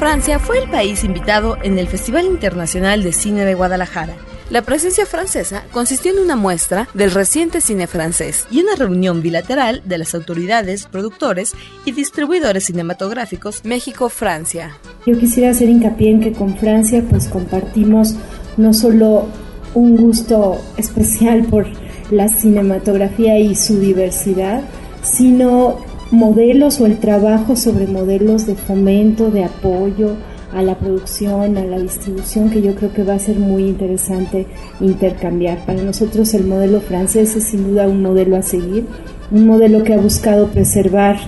Francia 0.00 0.38
fue 0.38 0.60
el 0.60 0.70
país 0.70 1.04
invitado 1.04 1.58
en 1.62 1.78
el 1.78 1.86
Festival 1.86 2.24
Internacional 2.24 3.02
de 3.02 3.12
Cine 3.12 3.44
de 3.44 3.52
Guadalajara. 3.52 4.14
La 4.48 4.62
presencia 4.62 5.04
francesa 5.04 5.64
consistió 5.72 6.10
en 6.10 6.20
una 6.20 6.36
muestra 6.36 6.88
del 6.94 7.10
reciente 7.10 7.60
cine 7.60 7.86
francés 7.86 8.46
y 8.50 8.62
una 8.62 8.76
reunión 8.76 9.20
bilateral 9.20 9.82
de 9.84 9.98
las 9.98 10.14
autoridades, 10.14 10.86
productores 10.86 11.52
y 11.84 11.92
distribuidores 11.92 12.64
cinematográficos 12.64 13.62
México-Francia. 13.62 14.74
Yo 15.04 15.18
quisiera 15.18 15.50
hacer 15.50 15.68
hincapié 15.68 16.12
en 16.12 16.20
que 16.22 16.32
con 16.32 16.56
Francia 16.56 17.04
pues 17.10 17.28
compartimos 17.28 18.14
no 18.56 18.72
solo 18.72 19.26
un 19.74 19.98
gusto 19.98 20.64
especial 20.78 21.44
por 21.44 21.66
la 22.10 22.28
cinematografía 22.28 23.38
y 23.38 23.54
su 23.54 23.78
diversidad, 23.78 24.62
sino 25.02 25.89
modelos 26.10 26.80
o 26.80 26.86
el 26.86 26.98
trabajo 26.98 27.56
sobre 27.56 27.86
modelos 27.86 28.46
de 28.46 28.54
fomento, 28.54 29.30
de 29.30 29.44
apoyo 29.44 30.16
a 30.52 30.62
la 30.62 30.76
producción, 30.76 31.56
a 31.56 31.64
la 31.64 31.78
distribución, 31.78 32.50
que 32.50 32.62
yo 32.62 32.74
creo 32.74 32.92
que 32.92 33.04
va 33.04 33.14
a 33.14 33.18
ser 33.18 33.38
muy 33.38 33.64
interesante 33.68 34.46
intercambiar. 34.80 35.64
Para 35.64 35.82
nosotros 35.82 36.34
el 36.34 36.44
modelo 36.44 36.80
francés 36.80 37.36
es 37.36 37.44
sin 37.44 37.68
duda 37.68 37.86
un 37.86 38.02
modelo 38.02 38.36
a 38.36 38.42
seguir, 38.42 38.86
un 39.30 39.46
modelo 39.46 39.84
que 39.84 39.94
ha 39.94 39.98
buscado 39.98 40.48
preservar 40.48 41.18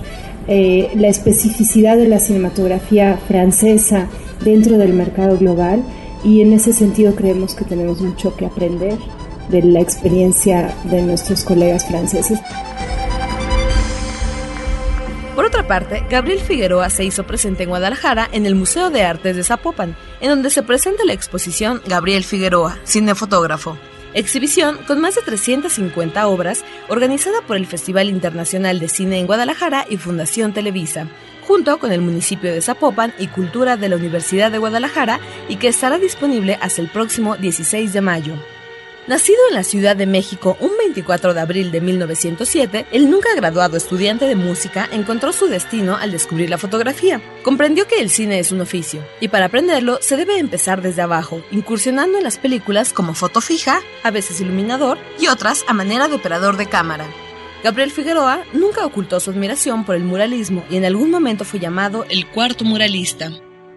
eh, 0.47 0.91
la 0.95 1.07
especificidad 1.07 1.95
de 1.95 2.07
la 2.07 2.19
cinematografía 2.19 3.17
francesa 3.27 4.09
dentro 4.43 4.77
del 4.77 4.91
mercado 4.91 5.37
global 5.37 5.83
y 6.25 6.41
en 6.41 6.51
ese 6.51 6.73
sentido 6.73 7.15
creemos 7.15 7.55
que 7.55 7.63
tenemos 7.63 8.01
mucho 8.01 8.35
que 8.35 8.45
aprender 8.45 8.97
de 9.49 9.61
la 9.61 9.79
experiencia 9.79 10.73
de 10.89 11.01
nuestros 11.01 11.43
colegas 11.43 11.85
franceses. 11.85 12.39
Otra 15.53 15.67
parte, 15.67 16.03
Gabriel 16.09 16.39
Figueroa 16.39 16.89
se 16.89 17.05
hizo 17.05 17.27
presente 17.27 17.61
en 17.61 17.69
Guadalajara 17.69 18.27
en 18.31 18.47
el 18.47 18.55
Museo 18.55 18.89
de 18.89 19.03
Artes 19.03 19.35
de 19.35 19.43
Zapopan, 19.43 19.95
en 20.19 20.29
donde 20.29 20.49
se 20.49 20.63
presenta 20.63 21.05
la 21.05 21.13
exposición 21.13 21.79
Gabriel 21.85 22.23
Figueroa, 22.23 22.79
cinefotógrafo. 22.85 23.77
Exhibición 24.15 24.79
con 24.87 24.99
más 24.99 25.13
de 25.13 25.21
350 25.21 26.27
obras 26.27 26.65
organizada 26.89 27.41
por 27.45 27.55
el 27.55 27.67
Festival 27.67 28.09
Internacional 28.09 28.79
de 28.79 28.87
Cine 28.87 29.19
en 29.19 29.27
Guadalajara 29.27 29.85
y 29.87 29.97
Fundación 29.97 30.53
Televisa, 30.53 31.07
junto 31.45 31.77
con 31.77 31.91
el 31.91 32.01
municipio 32.01 32.51
de 32.51 32.63
Zapopan 32.63 33.13
y 33.19 33.27
Cultura 33.27 33.77
de 33.77 33.89
la 33.89 33.97
Universidad 33.97 34.51
de 34.51 34.57
Guadalajara 34.57 35.19
y 35.49 35.57
que 35.57 35.67
estará 35.67 35.99
disponible 35.99 36.57
hasta 36.61 36.81
el 36.81 36.89
próximo 36.89 37.37
16 37.37 37.93
de 37.93 38.01
mayo. 38.01 38.33
Nacido 39.05 39.39
en 39.49 39.55
la 39.55 39.65
Ciudad 39.65 39.97
de 39.97 40.05
México 40.05 40.55
un 40.61 40.71
24 40.77 41.33
de 41.33 41.41
abril 41.41 41.71
de 41.71 41.81
1907, 41.81 42.85
el 42.93 43.09
nunca 43.09 43.35
graduado 43.35 43.75
estudiante 43.75 44.25
de 44.27 44.35
música 44.35 44.87
encontró 44.93 45.33
su 45.33 45.47
destino 45.47 45.97
al 45.97 46.13
descubrir 46.13 46.49
la 46.49 46.57
fotografía. 46.57 47.21
Comprendió 47.43 47.85
que 47.85 47.99
el 47.99 48.09
cine 48.09 48.39
es 48.39 48.53
un 48.53 48.61
oficio, 48.61 49.05
y 49.19 49.27
para 49.27 49.47
aprenderlo 49.47 49.99
se 50.01 50.15
debe 50.15 50.37
empezar 50.39 50.81
desde 50.81 51.01
abajo, 51.01 51.41
incursionando 51.51 52.17
en 52.17 52.23
las 52.23 52.37
películas 52.37 52.93
como 52.93 53.13
foto 53.13 53.41
fija, 53.41 53.81
a 54.03 54.11
veces 54.11 54.39
iluminador, 54.39 54.97
y 55.19 55.27
otras 55.27 55.65
a 55.67 55.73
manera 55.73 56.07
de 56.07 56.15
operador 56.15 56.55
de 56.55 56.67
cámara. 56.67 57.05
Gabriel 57.61 57.91
Figueroa 57.91 58.45
nunca 58.53 58.85
ocultó 58.85 59.19
su 59.19 59.31
admiración 59.31 59.83
por 59.83 59.95
el 59.95 60.05
muralismo 60.05 60.63
y 60.69 60.77
en 60.77 60.85
algún 60.85 61.11
momento 61.11 61.43
fue 61.43 61.59
llamado 61.59 62.05
el 62.09 62.25
cuarto 62.27 62.63
muralista. 62.63 63.31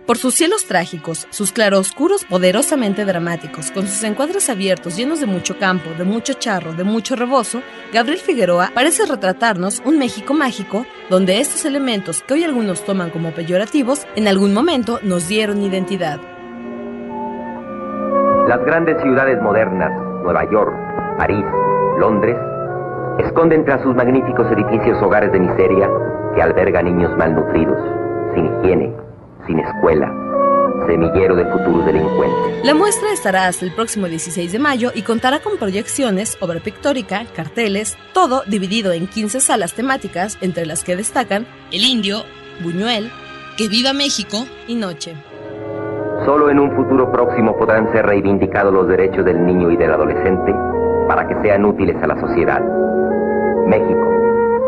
Por 0.06 0.18
sus 0.18 0.36
cielos 0.36 0.66
trágicos, 0.66 1.26
sus 1.30 1.50
claroscuros 1.50 2.24
poderosamente 2.24 3.04
dramáticos, 3.04 3.72
con 3.72 3.88
sus 3.88 4.04
encuadres 4.04 4.48
abiertos 4.48 4.96
llenos 4.96 5.18
de 5.18 5.26
mucho 5.26 5.58
campo, 5.58 5.90
de 5.98 6.04
mucho 6.04 6.34
charro, 6.34 6.74
de 6.74 6.84
mucho 6.84 7.16
rebozo, 7.16 7.60
Gabriel 7.92 8.20
Figueroa 8.20 8.70
parece 8.72 9.04
retratarnos 9.04 9.82
un 9.84 9.98
México 9.98 10.32
mágico 10.32 10.86
donde 11.10 11.40
estos 11.40 11.64
elementos 11.64 12.22
que 12.22 12.34
hoy 12.34 12.44
algunos 12.44 12.84
toman 12.84 13.10
como 13.10 13.32
peyorativos, 13.32 14.06
en 14.14 14.28
algún 14.28 14.54
momento 14.54 15.00
nos 15.02 15.26
dieron 15.26 15.60
identidad. 15.62 16.20
Las 18.46 18.64
grandes 18.64 19.02
ciudades 19.02 19.42
modernas, 19.42 19.90
Nueva 20.22 20.48
York, 20.52 20.72
París, 21.18 21.44
Londres, 21.98 22.36
esconden 23.18 23.64
tras 23.64 23.82
sus 23.82 23.96
magníficos 23.96 24.46
edificios 24.52 25.02
hogares 25.02 25.32
de 25.32 25.40
miseria 25.40 25.90
que 26.36 26.42
albergan 26.42 26.84
niños 26.84 27.10
malnutridos, 27.18 27.78
sin 28.36 28.46
higiene, 28.46 29.05
sin 29.46 29.60
escuela, 29.60 30.12
semillero 30.86 31.36
de 31.36 31.44
futuros 31.46 31.86
delincuentes. 31.86 32.64
La 32.64 32.74
muestra 32.74 33.12
estará 33.12 33.46
hasta 33.46 33.64
el 33.64 33.72
próximo 33.72 34.06
16 34.06 34.52
de 34.52 34.58
mayo 34.58 34.90
y 34.94 35.02
contará 35.02 35.40
con 35.40 35.56
proyecciones, 35.58 36.36
obra 36.40 36.60
pictórica, 36.60 37.24
carteles, 37.34 37.96
todo 38.12 38.42
dividido 38.46 38.92
en 38.92 39.06
15 39.06 39.40
salas 39.40 39.74
temáticas, 39.74 40.38
entre 40.40 40.66
las 40.66 40.84
que 40.84 40.96
destacan 40.96 41.46
El 41.72 41.84
Indio, 41.84 42.22
Buñuel, 42.62 43.10
Que 43.56 43.68
Viva 43.68 43.92
México 43.92 44.46
y 44.66 44.74
Noche. 44.74 45.14
Solo 46.24 46.50
en 46.50 46.58
un 46.58 46.74
futuro 46.74 47.12
próximo 47.12 47.56
podrán 47.56 47.92
ser 47.92 48.06
reivindicados 48.06 48.72
los 48.72 48.88
derechos 48.88 49.24
del 49.24 49.44
niño 49.44 49.70
y 49.70 49.76
del 49.76 49.92
adolescente 49.92 50.52
para 51.06 51.28
que 51.28 51.34
sean 51.42 51.64
útiles 51.64 51.96
a 52.02 52.06
la 52.06 52.18
sociedad. 52.20 52.60
México, 53.66 54.16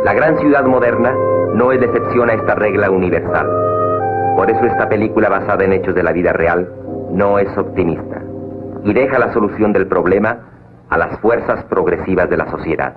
la 0.04 0.12
gran 0.12 0.38
ciudad 0.38 0.64
moderna, 0.64 1.14
no 1.54 1.72
es 1.72 1.82
excepción 1.82 2.30
a 2.30 2.34
esta 2.34 2.54
regla 2.54 2.90
universal. 2.90 3.48
Por 4.38 4.52
eso 4.52 4.64
esta 4.66 4.88
película 4.88 5.28
basada 5.28 5.64
en 5.64 5.72
hechos 5.72 5.96
de 5.96 6.02
la 6.04 6.12
vida 6.12 6.32
real 6.32 6.72
no 7.10 7.40
es 7.40 7.48
optimista 7.58 8.22
y 8.84 8.92
deja 8.92 9.18
la 9.18 9.32
solución 9.32 9.72
del 9.72 9.88
problema 9.88 10.84
a 10.88 10.96
las 10.96 11.18
fuerzas 11.18 11.64
progresivas 11.64 12.30
de 12.30 12.36
la 12.36 12.48
sociedad. 12.48 12.94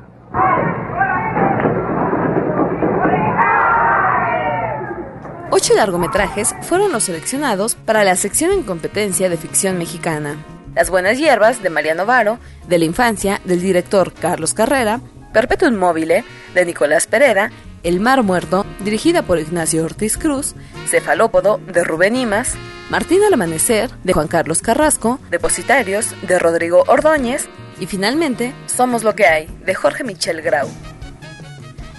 Ocho 5.50 5.74
largometrajes 5.74 6.56
fueron 6.62 6.92
los 6.92 7.06
seleccionados 7.06 7.74
para 7.74 8.04
la 8.04 8.16
sección 8.18 8.52
en 8.52 8.62
competencia 8.62 9.28
de 9.28 9.38
ficción 9.38 9.80
mexicana. 9.80 10.36
Las 10.76 10.92
Buenas 10.92 11.18
Hierbas, 11.18 11.64
de 11.64 11.72
Mariano 11.72 12.06
Varo, 12.06 12.38
de 12.68 12.78
la 12.78 12.86
infancia, 12.86 13.42
del 13.46 13.62
director 13.62 14.14
Carlos 14.14 14.54
Carrera, 14.54 15.00
Perpetuum 15.34 15.76
Mobile, 15.76 16.24
de 16.54 16.66
Nicolás 16.66 17.08
Pereira 17.08 17.50
el 17.84 18.00
Mar 18.00 18.24
Muerto, 18.24 18.66
dirigida 18.84 19.24
por 19.24 19.40
Ignacio 19.40 19.84
Ortiz 19.84 20.18
Cruz, 20.18 20.54
Cefalópodo, 20.88 21.60
de 21.68 21.84
Rubén 21.84 22.16
Imas, 22.16 22.54
Martín 22.90 23.24
al 23.24 23.34
Amanecer, 23.34 23.90
de 24.04 24.14
Juan 24.14 24.28
Carlos 24.28 24.62
Carrasco, 24.62 25.20
Depositarios, 25.30 26.14
de 26.28 26.40
Rodrigo 26.40 26.84
Ordóñez, 26.88 27.48
y 27.80 27.88
finalmente, 27.88 28.54
Somos 28.68 29.04
lo 29.04 29.16
que 29.16 29.26
hay, 29.26 29.48
de 29.66 29.74
Jorge 29.74 30.04
Michel 30.04 30.42
Grau. 30.42 30.68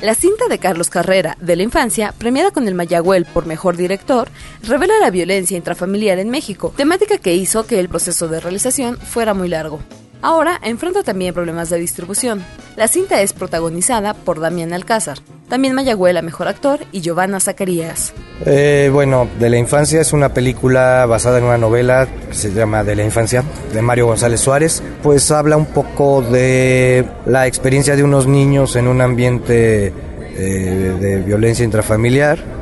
La 0.01 0.15
cinta 0.15 0.49
de 0.49 0.59
Carlos 0.59 0.91
Carrera, 0.91 1.37
de 1.41 1.55
la 1.55 1.63
infancia, 1.63 2.13
premiada 2.19 2.51
con 2.51 2.67
el 2.67 2.75
Mayagüel 2.75 3.25
por 3.25 3.47
mejor 3.47 3.77
director, 3.77 4.29
revela 4.63 4.99
la 5.01 5.11
violencia 5.11 5.57
intrafamiliar 5.57 6.19
en 6.19 6.29
México, 6.29 6.75
temática 6.77 7.19
que 7.19 7.37
hizo 7.37 7.67
que 7.67 7.79
el 7.79 7.89
proceso 7.89 8.27
de 8.27 8.41
realización 8.41 8.97
fuera 8.97 9.33
muy 9.33 9.49
largo. 9.49 9.81
Ahora 10.23 10.61
enfrenta 10.63 11.03
también 11.03 11.35
problemas 11.35 11.69
de 11.69 11.79
distribución. 11.79 12.45
La 12.77 12.87
cinta 12.87 13.21
es 13.21 13.33
protagonizada 13.33 14.15
por 14.15 14.39
Damián 14.39 14.73
Alcázar, 14.73 15.19
también 15.49 15.75
Mayagüela, 15.75 16.23
mejor 16.23 16.47
actor, 16.47 16.79
y 16.93 17.01
Giovanna 17.01 17.41
Zacarías. 17.41 18.15
Eh, 18.47 18.89
bueno, 18.93 19.29
De 19.41 19.51
la 19.51 19.59
Infancia 19.59 20.01
es 20.01 20.13
una 20.13 20.33
película 20.33 21.05
basada 21.07 21.39
en 21.39 21.45
una 21.45 21.59
novela 21.59 22.07
que 22.29 22.35
se 22.35 22.53
llama 22.53 22.85
De 22.85 22.95
la 22.95 23.05
Infancia, 23.05 23.43
de 23.75 23.83
Mario 23.83 24.07
González 24.07 24.41
Suárez. 24.41 24.83
Pues 25.03 25.31
habla 25.33 25.57
un 25.57 25.67
poco 25.67 26.23
de 26.23 27.05
la 27.27 27.49
experiencia 27.49 27.97
de 27.97 28.05
unos 28.05 28.29
niños 28.29 28.77
en 28.77 28.87
un 28.87 29.01
ambiente 29.01 29.93
eh, 30.37 30.97
de 31.01 31.19
violencia 31.19 31.65
intrafamiliar. 31.65 32.62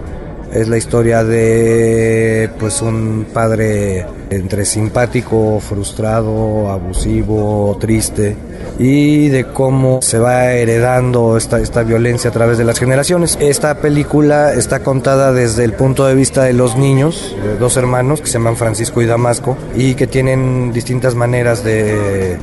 Es 0.53 0.69
la 0.69 0.77
historia 0.77 1.23
de 1.23 2.51
pues 2.59 2.83
un 2.83 3.27
padre 3.33 4.05
entre 4.31 4.65
simpático, 4.65 5.61
frustrado, 5.61 6.71
abusivo, 6.71 7.77
triste 7.81 8.37
y 8.79 9.29
de 9.29 9.45
cómo 9.45 10.01
se 10.03 10.19
va 10.19 10.53
heredando 10.53 11.37
esta, 11.37 11.61
esta 11.61 11.85
violencia 11.85 12.31
a 12.31 12.33
través 12.33 12.59
de 12.59 12.65
las 12.65 12.81
generaciones. 12.81 13.39
Esta 13.41 13.77
película 13.77 14.53
está 14.53 14.81
contada 14.81 15.33
desde 15.33 15.63
el 15.65 15.75
punto 15.75 16.07
de 16.07 16.15
vista 16.15 16.45
de 16.45 16.53
los 16.53 16.77
niños, 16.77 17.37
de 17.45 17.57
dos 17.57 17.77
hermanos 17.77 18.21
que 18.21 18.27
se 18.27 18.35
llaman 18.35 18.57
Francisco 18.57 19.03
y 19.03 19.07
Damasco 19.07 19.57
y 19.77 19.95
que 19.95 20.09
tienen 20.09 20.73
distintas 20.73 21.15
maneras 21.15 21.63
de, 21.63 22.39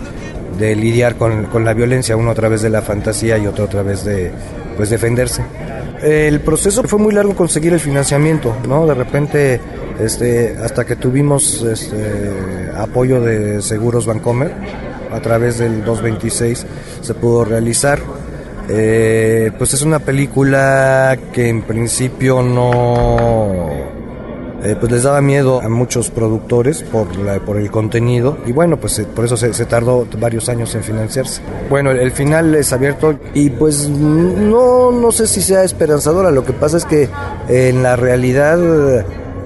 de 0.58 0.76
lidiar 0.76 1.16
con, 1.16 1.46
con, 1.46 1.66
la 1.66 1.74
violencia, 1.74 2.16
uno 2.16 2.32
a 2.32 2.36
través 2.36 2.62
de 2.62 2.70
la 2.70 2.82
fantasía 2.82 3.38
y 3.38 3.48
otro 3.48 3.66
a 3.66 3.70
través 3.70 4.06
de 4.06 4.32
pues 4.78 4.90
defenderse. 4.90 5.44
El 6.02 6.42
proceso 6.42 6.84
fue 6.84 7.00
muy 7.00 7.14
largo 7.14 7.36
conseguir 7.36 7.74
el 7.74 7.80
financiamiento, 7.80 8.56
¿no? 8.68 8.86
De 8.86 8.94
repente 8.94 9.60
este, 10.00 10.56
hasta 10.64 10.86
que 10.86 10.96
tuvimos 10.96 11.64
este, 11.64 12.72
apoyo 12.76 13.22
de 13.22 13.62
Seguros 13.62 14.06
Bancomer, 14.06 14.54
a 15.12 15.20
través 15.22 15.58
del 15.58 15.84
226 15.84 16.66
se 17.02 17.14
pudo 17.14 17.46
realizar. 17.46 18.00
Eh, 18.70 19.52
pues 19.58 19.74
es 19.74 19.82
una 19.82 20.00
película 20.00 21.18
que 21.32 21.48
en 21.48 21.62
principio 21.62 22.42
no 22.44 23.70
eh, 24.68 24.76
pues 24.78 24.92
les 24.92 25.04
daba 25.04 25.22
miedo 25.22 25.62
a 25.62 25.70
muchos 25.70 26.10
productores 26.10 26.84
por, 26.84 27.16
la, 27.16 27.40
por 27.40 27.56
el 27.58 27.72
contenido. 27.72 28.38
Y 28.46 28.52
bueno 28.52 28.78
pues 28.78 29.00
eh, 29.00 29.06
por 29.06 29.24
eso 29.24 29.38
se, 29.38 29.66
tardó 29.66 30.06
varios 30.20 30.50
años 30.50 30.76
en 30.76 30.84
financiarse. 30.84 31.42
Bueno 31.70 31.92
el, 31.92 32.00
el, 32.00 32.12
final 32.12 32.54
es 32.54 32.74
abierto 32.74 33.18
y 33.34 33.50
pues 33.50 33.88
no 33.88 34.92
no 34.92 35.12
sé 35.14 35.26
si 35.26 35.42
sea 35.42 35.64
esperanzadora. 35.64 36.32
Lo 36.32 36.44
que 36.44 36.52
pasa 36.52 36.76
es 36.76 36.86
que 36.86 37.08
en 37.48 37.82
la 37.82 37.96
realidad 37.96 38.58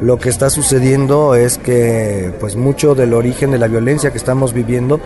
lo 0.01 0.17
que 0.17 0.29
está 0.29 0.49
sucediendo 0.49 1.35
es 1.35 1.59
que 1.59 2.33
pues 2.39 2.55
mucho 2.55 2.95
del 2.95 3.13
origen 3.13 3.51
de 3.51 3.59
la 3.59 3.67
violencia 3.67 4.09
que 4.09 4.17
estamos 4.17 4.53
viviendo 4.53 4.99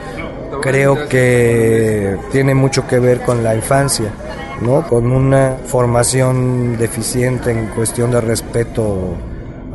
creo 0.61 1.09
que 1.09 2.17
tiene 2.31 2.55
mucho 2.55 2.87
que 2.87 2.99
ver 2.99 3.21
con 3.21 3.43
la 3.43 3.53
infancia, 3.53 4.11
¿no? 4.61 4.87
Con 4.87 5.11
una 5.11 5.57
formación 5.65 6.77
deficiente 6.77 7.51
en 7.51 7.67
cuestión 7.67 8.11
de 8.11 8.21
respeto 8.21 9.17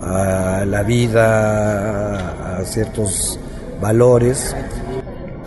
a 0.02 0.64
la 0.66 0.82
vida, 0.82 2.58
a 2.58 2.64
ciertos 2.64 3.38
valores. 3.80 4.54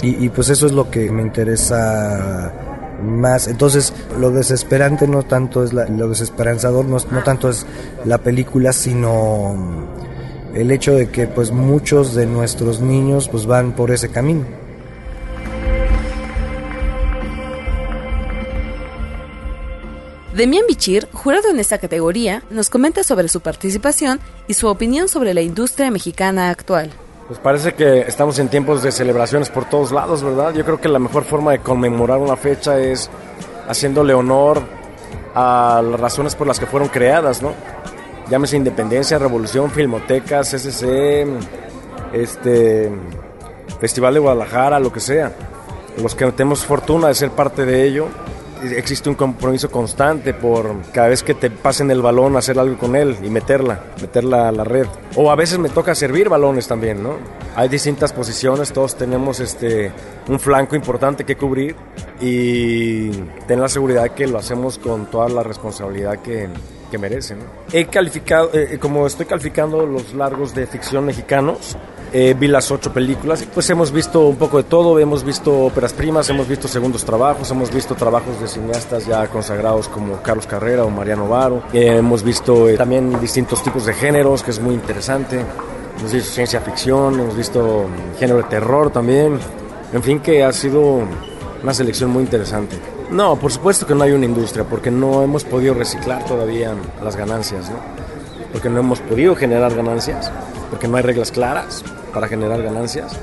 Y, 0.02 0.28
pues 0.30 0.50
eso 0.50 0.66
es 0.66 0.74
lo 0.74 0.92
que 0.92 1.10
me 1.12 1.22
interesa 1.22 2.52
más. 3.02 3.48
Entonces, 3.48 3.94
lo 4.20 4.32
desesperante 4.32 5.08
no 5.08 5.24
tanto 5.24 5.64
es 5.64 5.72
lo 5.72 6.10
desesperanzador, 6.10 6.84
no, 6.84 6.98
no, 7.10 7.24
tanto 7.24 7.50
es 7.50 7.66
la 8.04 8.18
película, 8.18 8.74
sino 8.74 9.56
el 10.54 10.72
hecho 10.72 10.94
de 10.94 11.10
que 11.10 11.28
pues 11.28 11.52
muchos 11.52 12.16
de 12.16 12.26
nuestros 12.26 12.82
niños 12.82 13.30
pues 13.30 13.46
van 13.46 13.72
por 13.72 13.92
ese 13.92 14.10
camino. 14.10 14.44
Demian 20.36 20.66
Bichir, 20.68 21.08
jurado 21.14 21.52
en 21.52 21.60
esta 21.60 21.78
categoría, 21.78 22.42
nos 22.50 22.72
comenta 22.72 23.04
sobre 23.04 23.28
su 23.28 23.42
participación 23.42 24.20
y 24.48 24.56
su 24.56 24.68
opinión 24.68 25.08
sobre 25.08 25.36
la 25.36 25.42
industria 25.42 25.92
mexicana 25.92 26.50
actual. 26.50 26.90
Pues 27.28 27.38
parece 27.38 27.76
que 27.76 28.02
estamos 28.02 28.40
en 28.40 28.50
tiempos 28.50 28.82
de 28.82 28.92
celebraciones 28.92 29.50
por 29.50 29.70
todos 29.70 29.92
lados, 29.92 30.24
¿verdad? 30.24 30.52
Yo 30.56 30.66
creo 30.66 30.82
que 30.82 30.90
la 30.90 30.98
mejor 30.98 31.24
forma 31.24 31.52
de 31.52 31.60
conmemorar 31.60 32.18
una 32.18 32.36
fecha 32.36 32.80
es 32.80 33.12
haciéndole 33.68 34.16
honor 34.16 34.64
a 35.36 35.84
las 35.88 36.00
razones 36.00 36.36
por 36.36 36.48
las 36.48 36.60
que 36.60 36.66
fueron 36.66 36.90
creadas, 36.90 37.44
¿no? 37.44 37.54
Llámese 38.30 38.58
Independencia, 38.58 39.20
Revolución, 39.20 39.70
Filmoteca, 39.70 40.42
CCC, 40.42 41.28
este, 42.12 42.92
Festival 43.80 44.16
de 44.16 44.20
Guadalajara, 44.20 44.80
lo 44.80 44.92
que 44.92 45.00
sea. 45.00 45.32
Los 46.02 46.16
que 46.16 46.26
tenemos 46.32 46.66
fortuna 46.66 47.10
de 47.10 47.14
ser 47.14 47.30
parte 47.30 47.66
de 47.66 47.86
ello, 47.86 48.08
existe 48.72 49.10
un 49.10 49.16
compromiso 49.16 49.70
constante 49.70 50.34
por 50.34 50.82
cada 50.92 51.10
vez 51.10 51.24
que 51.24 51.34
te 51.34 51.50
pasen 51.50 51.92
el 51.92 52.02
balón 52.02 52.36
hacer 52.38 52.58
algo 52.60 52.78
con 52.78 52.96
él 52.96 53.18
y 53.24 53.30
meterla, 53.30 53.84
meterla 54.02 54.48
a 54.48 54.52
la 54.52 54.64
red. 54.64 54.88
O 55.16 55.32
a 55.32 55.36
veces 55.36 55.60
me 55.60 55.70
toca 55.70 55.96
servir 55.96 56.30
balones 56.30 56.68
también, 56.68 57.04
¿no? 57.04 57.18
Hay 57.56 57.70
distintas 57.70 58.14
posiciones, 58.14 58.72
todos 58.72 58.96
tenemos 58.96 59.40
este 59.40 59.92
un 60.28 60.40
flanco 60.40 60.76
importante 60.76 61.26
que 61.26 61.36
cubrir 61.36 61.76
y 62.22 63.10
tener 63.48 63.60
la 63.60 63.70
seguridad 63.70 64.12
que 64.12 64.28
lo 64.28 64.38
hacemos 64.38 64.78
con 64.78 65.08
toda 65.08 65.30
la 65.30 65.44
responsabilidad 65.44 66.20
que, 66.20 66.48
que 66.90 66.98
merece. 66.98 67.36
He 67.72 67.86
calificado, 67.86 68.52
eh, 68.54 68.70
eh, 68.74 68.78
como 68.80 69.06
estoy 69.08 69.26
calificando 69.26 69.86
los 69.86 70.14
largos 70.14 70.54
de 70.54 70.68
ficción 70.68 71.06
mexicanos, 71.06 71.76
eh, 72.16 72.36
vi 72.38 72.48
las 72.48 72.70
ocho 72.70 72.94
películas, 72.94 73.44
pues 73.52 73.68
hemos 73.72 73.92
visto 73.92 74.28
un 74.28 74.36
poco 74.36 74.58
de 74.58 74.66
todo, 74.66 75.00
hemos 75.00 75.24
visto 75.24 75.52
óperas 75.66 75.94
primas, 75.94 76.30
hemos 76.30 76.48
visto 76.48 76.68
segundos 76.68 77.04
trabajos, 77.04 77.50
hemos 77.50 77.74
visto 77.74 77.96
trabajos 77.96 78.40
de 78.40 78.48
cineastas 78.48 79.08
ya 79.08 79.26
consagrados 79.28 79.88
como 79.88 80.22
Carlos 80.22 80.46
Carrera 80.46 80.86
o 80.86 80.92
Mariano 80.92 81.28
Varo, 81.28 81.64
eh, 81.74 81.98
hemos 81.98 82.22
visto 82.22 82.70
eh, 82.70 82.78
también 82.78 83.20
distintos 83.20 83.64
tipos 83.64 83.88
de 83.88 83.96
géneros, 83.96 84.44
que 84.44 84.52
es 84.52 84.60
muy 84.60 84.76
interesante, 84.76 85.44
hemos 85.98 86.14
visto 86.14 86.30
ciencia 86.30 86.62
ficción, 86.62 87.20
hemos 87.20 87.36
visto 87.36 87.88
género 88.20 88.38
de 88.38 88.44
terror 88.44 88.92
también, 88.92 89.40
en 89.92 90.04
fin 90.04 90.20
que 90.20 90.44
ha 90.44 90.54
sido 90.54 91.02
una 91.64 91.74
selección 91.74 92.12
muy 92.12 92.22
interesante. 92.22 92.78
No, 93.10 93.38
por 93.38 93.52
supuesto 93.52 93.88
que 93.88 93.96
no 93.96 94.04
hay 94.04 94.12
una 94.12 94.26
industria, 94.26 94.64
porque 94.66 94.92
no 94.92 95.24
hemos 95.24 95.44
podido 95.46 95.74
reciclar 95.74 96.24
todavía 96.26 96.76
las 97.04 97.16
ganancias, 97.16 97.72
¿no? 97.72 97.78
porque 98.52 98.70
no 98.70 98.82
hemos 98.82 99.00
podido 99.00 99.36
generar 99.36 99.74
ganancias, 99.74 100.32
porque 100.70 100.88
no 100.88 100.98
hay 100.98 101.02
reglas 101.02 101.32
claras 101.32 101.84
para 102.14 102.28
generar 102.28 102.62
ganancias, 102.62 103.20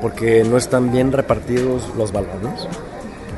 porque 0.00 0.44
no 0.44 0.56
están 0.56 0.92
bien 0.92 1.12
repartidos 1.12 1.90
los 1.96 2.12
balones, 2.12 2.66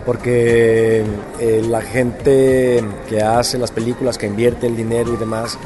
porque 0.05 1.05
eh, 1.39 1.63
la 1.69 1.81
gente 1.81 2.85
que 3.09 3.23
hace 3.23 3.59
las 3.59 3.71
películas, 3.71 4.19
que 4.19 4.27
invierte 4.27 4.67
el 4.67 4.77
dinero 4.77 5.13
y 5.13 5.17
demás, 5.17 5.59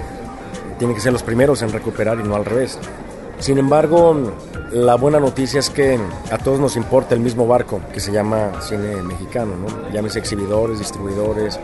tiene 0.79 0.95
que 0.95 1.01
ser 1.01 1.13
los 1.13 1.23
primeros 1.23 1.63
en 1.63 1.73
recuperar 1.73 2.21
y 2.21 2.23
no 2.23 2.37
al 2.37 2.45
revés. 2.45 2.79
Sin 3.39 3.59
embargo, 3.59 4.33
la 4.73 4.95
buena 4.97 5.21
noticia 5.21 5.61
es 5.61 5.71
que 5.71 5.99
a 6.31 6.39
todos 6.39 6.59
nos 6.59 6.77
importa 6.77 7.15
el 7.15 7.21
mismo 7.21 7.47
barco 7.47 7.81
que 7.93 8.01
se 8.01 8.11
llama 8.11 8.61
cine 8.63 9.03
mexicano, 9.03 9.53
¿no? 9.57 9.93
Llámese 9.93 10.19
exhibidores, 10.19 10.79
distribuidores, 10.79 11.61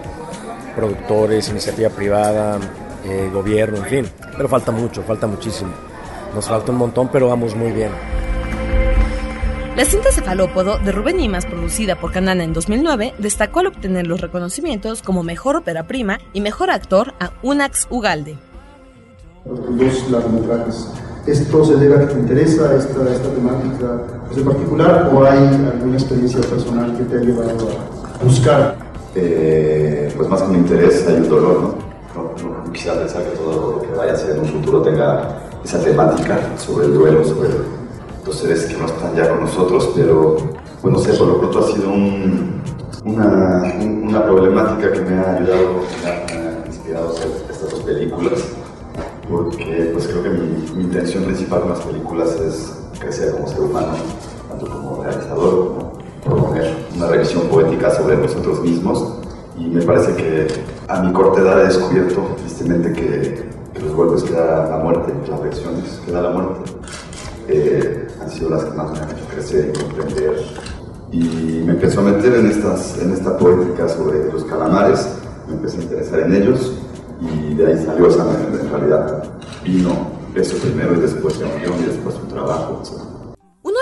productores, 0.76 1.48
iniciativa 1.48 1.88
privada, 1.90 2.58
eh, 3.04 3.30
gobierno, 3.32 3.78
en 3.78 3.84
fin. 3.84 4.06
Pero 4.36 4.48
falta 4.48 4.70
mucho, 4.70 5.02
falta 5.02 5.26
muchísimo. 5.26 5.72
Nos 6.34 6.48
falta 6.48 6.72
un 6.72 6.78
montón, 6.78 7.08
pero 7.12 7.28
vamos 7.28 7.54
muy 7.54 7.72
bien. 7.72 7.90
La 9.76 9.86
cinta 9.86 10.12
Cefalópodo 10.12 10.78
de 10.78 10.92
Rubén 10.92 11.18
Imas, 11.18 11.46
producida 11.46 11.96
por 11.98 12.12
Canana 12.12 12.44
en 12.44 12.52
2009, 12.52 13.14
destacó 13.18 13.60
al 13.60 13.68
obtener 13.68 14.06
los 14.06 14.20
reconocimientos 14.20 15.00
como 15.00 15.22
Mejor 15.22 15.56
Ópera 15.56 15.86
Prima 15.86 16.18
y 16.34 16.42
Mejor 16.42 16.70
Actor 16.70 17.14
a 17.18 17.30
Unax 17.42 17.86
Ugalde. 17.88 18.36
Dos 19.46 20.10
largometrajes. 20.10 20.88
¿Esto 21.26 21.64
se 21.64 21.76
debe 21.76 21.96
a 21.96 22.00
que 22.00 22.14
te 22.14 22.20
interesa 22.20 22.74
esta, 22.76 23.10
esta 23.10 23.28
temática 23.30 24.02
pues, 24.26 24.38
en 24.38 24.44
particular 24.44 25.10
o 25.12 25.24
hay 25.24 25.38
alguna 25.38 25.94
experiencia 25.94 26.40
personal 26.40 26.96
que 26.98 27.04
te 27.04 27.16
ha 27.16 27.20
llevado 27.20 27.68
a 28.20 28.24
buscar? 28.24 28.76
Eh, 29.14 30.12
pues 30.16 30.28
más 30.28 30.42
que 30.42 30.48
un 30.50 30.56
interés 30.56 31.06
hay 31.06 31.14
un 31.14 31.28
dolor, 31.28 31.60
¿no? 31.60 31.92
No, 32.14 32.64
no 32.64 32.72
quisiera 32.72 32.98
pensar 32.98 33.22
que 33.24 33.36
todo 33.36 33.76
lo 33.76 33.82
que 33.82 33.94
vaya 33.96 34.12
a 34.12 34.16
ser 34.16 34.32
en 34.32 34.40
un 34.40 34.48
futuro 34.48 34.82
tenga 34.82 35.51
esa 35.64 35.78
temática 35.78 36.38
sobre 36.58 36.86
el 36.86 36.94
duelo, 36.94 37.24
sobre 37.24 37.50
los 38.24 38.36
seres 38.36 38.64
que 38.64 38.76
no 38.76 38.86
están 38.86 39.14
ya 39.14 39.28
con 39.28 39.40
nosotros, 39.40 39.90
pero 39.94 40.36
bueno, 40.82 40.98
sé, 40.98 41.12
por 41.14 41.28
lo 41.28 41.38
pronto 41.38 41.58
ha 41.60 41.72
sido 41.72 41.90
un, 41.90 42.60
una, 43.04 43.62
una, 44.04 44.24
problemática 44.24 44.92
que 44.92 45.00
me 45.00 45.18
ha 45.18 45.36
ayudado, 45.36 45.80
me 46.02 46.10
ha, 46.10 46.66
inspirado 46.66 47.08
a 47.08 47.10
hacer 47.12 47.28
estas 47.50 47.70
dos 47.70 47.80
películas, 47.80 48.44
porque 49.28 49.90
pues 49.92 50.06
creo 50.08 50.22
que 50.22 50.30
mi, 50.30 50.70
mi, 50.74 50.84
intención 50.84 51.24
principal 51.24 51.60
con 51.60 51.70
las 51.70 51.80
películas 51.80 52.30
es 52.40 52.78
crecer 52.98 53.32
como 53.32 53.48
ser 53.48 53.60
humano, 53.60 53.94
tanto 54.48 54.66
como 54.66 55.02
realizador 55.02 55.68
como 55.68 55.92
proponer 56.24 56.74
una 56.96 57.06
revisión 57.08 57.42
poética 57.48 57.90
sobre 57.90 58.16
nosotros 58.16 58.60
mismos. 58.60 59.18
Y 59.58 59.66
me 59.66 59.82
parece 59.82 60.14
que 60.14 60.46
a 60.88 61.02
mi 61.02 61.12
corta 61.12 61.40
edad 61.40 61.60
he 61.60 61.66
descubierto 61.66 62.22
tristemente 62.38 62.92
que, 62.92 63.44
que 63.72 63.80
los 63.80 63.94
golpes 63.94 64.22
que 64.22 64.32
da 64.32 64.68
la 64.68 64.76
muerte, 64.78 65.12
las 65.28 65.40
reacciones 65.40 66.00
que 66.04 66.12
da 66.12 66.22
la 66.22 66.30
muerte, 66.30 66.70
eh, 67.48 68.08
han 68.20 68.30
sido 68.30 68.50
las 68.50 68.64
que 68.64 68.70
más 68.72 68.92
me 68.92 68.98
han 68.98 69.10
hecho 69.10 69.24
crecer 69.30 69.72
y 69.74 69.78
comprender. 69.78 70.36
Y 71.10 71.62
me 71.66 71.72
empezó 71.72 72.00
a 72.00 72.04
meter 72.04 72.34
en, 72.34 72.46
estas, 72.46 72.98
en 72.98 73.12
esta 73.12 73.36
poética 73.36 73.88
sobre 73.88 74.32
los 74.32 74.44
calamares, 74.44 75.08
me 75.46 75.54
empecé 75.54 75.78
a 75.78 75.82
interesar 75.82 76.20
en 76.20 76.34
ellos 76.34 76.72
y 77.20 77.54
de 77.54 77.66
ahí 77.66 77.84
salió 77.84 78.08
esa, 78.08 78.22
en 78.22 78.70
realidad 78.70 79.24
vino 79.62 80.10
eso 80.34 80.56
primero 80.56 80.94
y 80.94 81.00
después 81.00 81.38
de 81.38 81.44
unión 81.44 81.74
y 81.80 81.86
después 81.86 82.14
un 82.16 82.28
trabajo, 82.28 82.82
etc. 82.82 83.11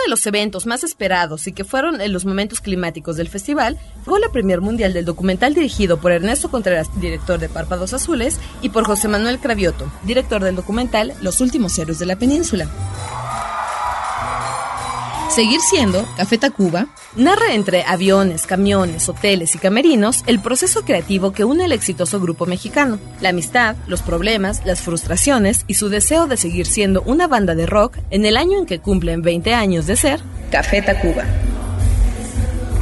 De 0.05 0.11
los 0.11 0.27
eventos 0.27 0.67
más 0.67 0.83
esperados 0.83 1.47
y 1.47 1.53
que 1.53 1.65
fueron 1.65 2.01
en 2.01 2.13
los 2.13 2.25
momentos 2.25 2.61
climáticos 2.61 3.17
del 3.17 3.29
festival 3.29 3.79
fue 4.05 4.19
la 4.19 4.31
premier 4.31 4.63
mundial 4.63 4.95
del 4.95 5.05
documental 5.05 5.53
dirigido 5.53 6.01
por 6.01 6.11
Ernesto 6.11 6.51
Contreras, 6.51 6.89
director 7.01 7.39
de 7.39 7.51
Párpados 7.51 7.93
Azules, 7.93 8.39
y 8.63 8.71
por 8.71 8.85
José 8.85 9.09
Manuel 9.09 9.41
Cravioto, 9.41 9.93
director 10.05 10.43
del 10.43 10.57
documental 10.57 11.13
Los 11.21 11.41
últimos 11.43 11.79
héroes 11.79 11.99
de 11.99 12.07
la 12.07 12.17
península. 12.17 12.69
Seguir 15.31 15.61
siendo, 15.61 16.05
Café 16.17 16.39
Tacuba, 16.39 16.89
narra 17.15 17.55
entre 17.55 17.85
aviones, 17.85 18.47
camiones, 18.47 19.09
hoteles 19.09 19.55
y 19.55 19.59
camerinos 19.59 20.25
el 20.27 20.41
proceso 20.41 20.85
creativo 20.85 21.31
que 21.31 21.45
une 21.45 21.65
al 21.65 21.73
exitoso 21.73 22.21
grupo 22.21 22.47
mexicano, 22.47 22.99
la 23.21 23.29
amistad, 23.29 23.77
los 23.87 24.03
problemas, 24.03 24.67
las 24.67 24.81
frustraciones 24.81 25.65
y 25.69 25.75
su 25.75 25.89
deseo 25.89 26.27
de 26.27 26.37
seguir 26.37 26.67
siendo 26.67 27.03
una 27.03 27.29
banda 27.29 27.55
de 27.55 27.67
rock 27.67 27.99
en 28.11 28.27
el 28.27 28.37
año 28.37 28.59
en 28.59 28.67
que 28.67 28.81
cumplen 28.81 29.23
20 29.23 29.55
años 29.55 29.87
de 29.87 29.95
ser 29.95 30.21
Café 30.51 30.83
Tacuba. 30.83 31.25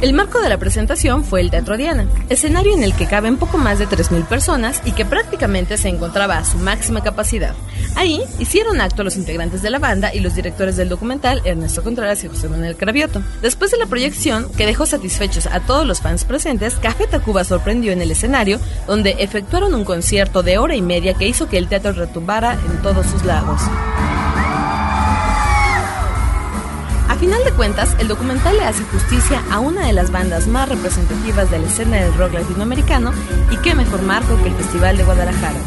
El 0.01 0.13
marco 0.13 0.39
de 0.39 0.47
la 0.47 0.57
presentación 0.57 1.25
fue 1.25 1.41
el 1.41 1.51
Teatro 1.51 1.75
Diana, 1.75 2.07
escenario 2.29 2.73
en 2.73 2.83
el 2.83 2.95
que 2.95 3.05
caben 3.05 3.35
poco 3.35 3.57
más 3.57 3.79
de 3.79 3.87
3.000 3.87 4.25
personas 4.27 4.81
y 4.85 4.93
que 4.93 5.03
prácticamente 5.03 5.75
se 5.77 5.89
encontraba 5.89 6.37
a 6.37 6.45
su 6.45 6.57
máxima 6.57 7.03
capacidad. 7.03 7.53
Ahí 7.97 8.23
hicieron 8.39 8.79
acto 8.79 9.03
los 9.03 9.17
integrantes 9.17 9.61
de 9.61 9.69
la 9.69 9.77
banda 9.77 10.13
y 10.13 10.21
los 10.21 10.35
directores 10.35 10.77
del 10.77 10.87
documental, 10.87 11.41
Ernesto 11.43 11.83
Contreras 11.83 12.23
y 12.23 12.29
José 12.29 12.47
Manuel 12.47 12.77
Cravioto. 12.77 13.21
Después 13.41 13.71
de 13.71 13.77
la 13.77 13.87
proyección, 13.87 14.49
que 14.55 14.65
dejó 14.65 14.85
satisfechos 14.85 15.47
a 15.47 15.59
todos 15.59 15.85
los 15.85 15.99
fans 15.99 16.23
presentes, 16.23 16.75
Café 16.75 17.05
Tacuba 17.05 17.43
sorprendió 17.43 17.91
en 17.91 18.01
el 18.01 18.11
escenario, 18.11 18.57
donde 18.87 19.17
efectuaron 19.19 19.75
un 19.75 19.83
concierto 19.83 20.43
de 20.43 20.59
hora 20.59 20.77
y 20.77 20.81
media 20.81 21.13
que 21.13 21.27
hizo 21.27 21.49
que 21.49 21.57
el 21.57 21.67
teatro 21.67 21.91
retumbara 21.91 22.53
en 22.53 22.81
todos 22.81 23.05
sus 23.05 23.25
lados. 23.25 23.59
Final 27.19 27.43
de 27.43 27.51
cuentas, 27.51 27.95
el 27.99 28.07
documental 28.07 28.55
le 28.55 28.63
hace 28.63 28.83
justicia 28.85 29.43
a 29.51 29.59
una 29.59 29.85
de 29.85 29.93
las 29.93 30.09
bandas 30.09 30.47
más 30.47 30.69
representativas 30.69 31.51
de 31.51 31.59
la 31.59 31.67
escena 31.67 31.97
del 31.97 32.13
rock 32.13 32.33
latinoamericano 32.33 33.11
y 33.51 33.57
qué 33.57 33.75
mejor 33.75 34.01
marco 34.03 34.41
que 34.41 34.47
el 34.47 34.55
Festival 34.55 34.95
de 34.95 35.03
Guadalajara. 35.03 35.59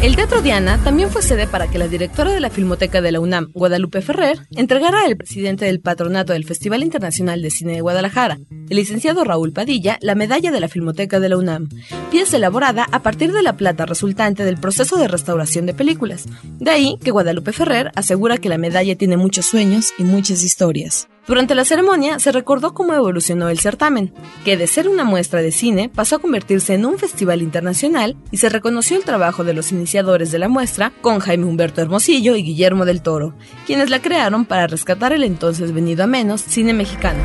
El 0.00 0.14
Teatro 0.14 0.42
Diana 0.42 0.78
también 0.84 1.10
fue 1.10 1.22
sede 1.22 1.48
para 1.48 1.66
que 1.68 1.76
la 1.76 1.88
directora 1.88 2.32
de 2.32 2.38
la 2.38 2.50
Filmoteca 2.50 3.00
de 3.00 3.10
la 3.10 3.18
UNAM, 3.18 3.50
Guadalupe 3.52 4.00
Ferrer, 4.00 4.38
entregara 4.52 5.02
al 5.02 5.16
presidente 5.16 5.64
del 5.64 5.80
patronato 5.80 6.32
del 6.32 6.44
Festival 6.44 6.84
Internacional 6.84 7.42
de 7.42 7.50
Cine 7.50 7.72
de 7.72 7.80
Guadalajara, 7.80 8.38
el 8.70 8.76
licenciado 8.76 9.24
Raúl 9.24 9.52
Padilla, 9.52 9.98
la 10.00 10.14
medalla 10.14 10.52
de 10.52 10.60
la 10.60 10.68
Filmoteca 10.68 11.18
de 11.18 11.28
la 11.28 11.36
UNAM, 11.36 11.68
pieza 12.12 12.36
elaborada 12.36 12.86
a 12.92 13.02
partir 13.02 13.32
de 13.32 13.42
la 13.42 13.56
plata 13.56 13.86
resultante 13.86 14.44
del 14.44 14.58
proceso 14.58 14.98
de 14.98 15.08
restauración 15.08 15.66
de 15.66 15.74
películas. 15.74 16.26
De 16.44 16.70
ahí 16.70 16.96
que 17.02 17.10
Guadalupe 17.10 17.52
Ferrer 17.52 17.90
asegura 17.96 18.38
que 18.38 18.48
la 18.48 18.56
medalla 18.56 18.94
tiene 18.94 19.16
muchos 19.16 19.46
sueños 19.46 19.92
y 19.98 20.04
muchas 20.04 20.44
historias. 20.44 21.08
Durante 21.28 21.54
la 21.54 21.66
ceremonia 21.66 22.18
se 22.18 22.32
recordó 22.32 22.72
cómo 22.72 22.94
evolucionó 22.94 23.50
el 23.50 23.58
certamen, 23.58 24.14
que 24.46 24.56
de 24.56 24.66
ser 24.66 24.88
una 24.88 25.04
muestra 25.04 25.42
de 25.42 25.52
cine 25.52 25.90
pasó 25.94 26.16
a 26.16 26.18
convertirse 26.20 26.72
en 26.72 26.86
un 26.86 26.98
festival 26.98 27.42
internacional 27.42 28.16
y 28.30 28.38
se 28.38 28.48
reconoció 28.48 28.96
el 28.96 29.04
trabajo 29.04 29.44
de 29.44 29.52
los 29.52 29.70
iniciadores 29.70 30.32
de 30.32 30.38
la 30.38 30.48
muestra 30.48 30.90
con 31.02 31.18
Jaime 31.18 31.44
Humberto 31.44 31.82
Hermosillo 31.82 32.34
y 32.34 32.42
Guillermo 32.42 32.86
del 32.86 33.02
Toro, 33.02 33.34
quienes 33.66 33.90
la 33.90 34.00
crearon 34.00 34.46
para 34.46 34.68
rescatar 34.68 35.12
el 35.12 35.22
entonces 35.22 35.72
venido 35.72 36.02
a 36.02 36.06
menos 36.06 36.40
cine 36.40 36.72
mexicano. 36.72 37.20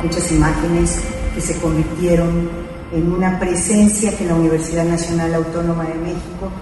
Muchas 0.00 0.30
imágenes 0.30 1.02
que 1.34 1.40
se 1.40 1.60
convirtieron 1.60 2.48
en 2.92 3.12
una 3.12 3.40
presencia 3.40 4.16
que 4.16 4.24
la 4.24 4.36
Universidad 4.36 4.84
Nacional 4.84 5.34
Autónoma 5.34 5.82
de 5.82 5.94
México 5.94 6.52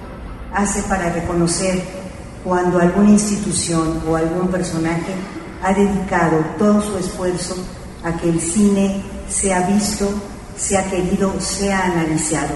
hace 0.54 0.80
para 0.84 1.12
reconocer 1.12 2.05
cuando 2.46 2.78
alguna 2.78 3.10
institución 3.10 4.02
o 4.08 4.14
algún 4.14 4.46
personaje 4.46 5.12
ha 5.64 5.74
dedicado 5.74 6.44
todo 6.56 6.80
su 6.80 6.96
esfuerzo 6.96 7.56
a 8.04 8.16
que 8.16 8.28
el 8.28 8.40
cine 8.40 9.02
sea 9.28 9.66
visto, 9.66 10.08
sea 10.56 10.88
querido, 10.88 11.34
sea 11.40 11.86
analizado. 11.86 12.54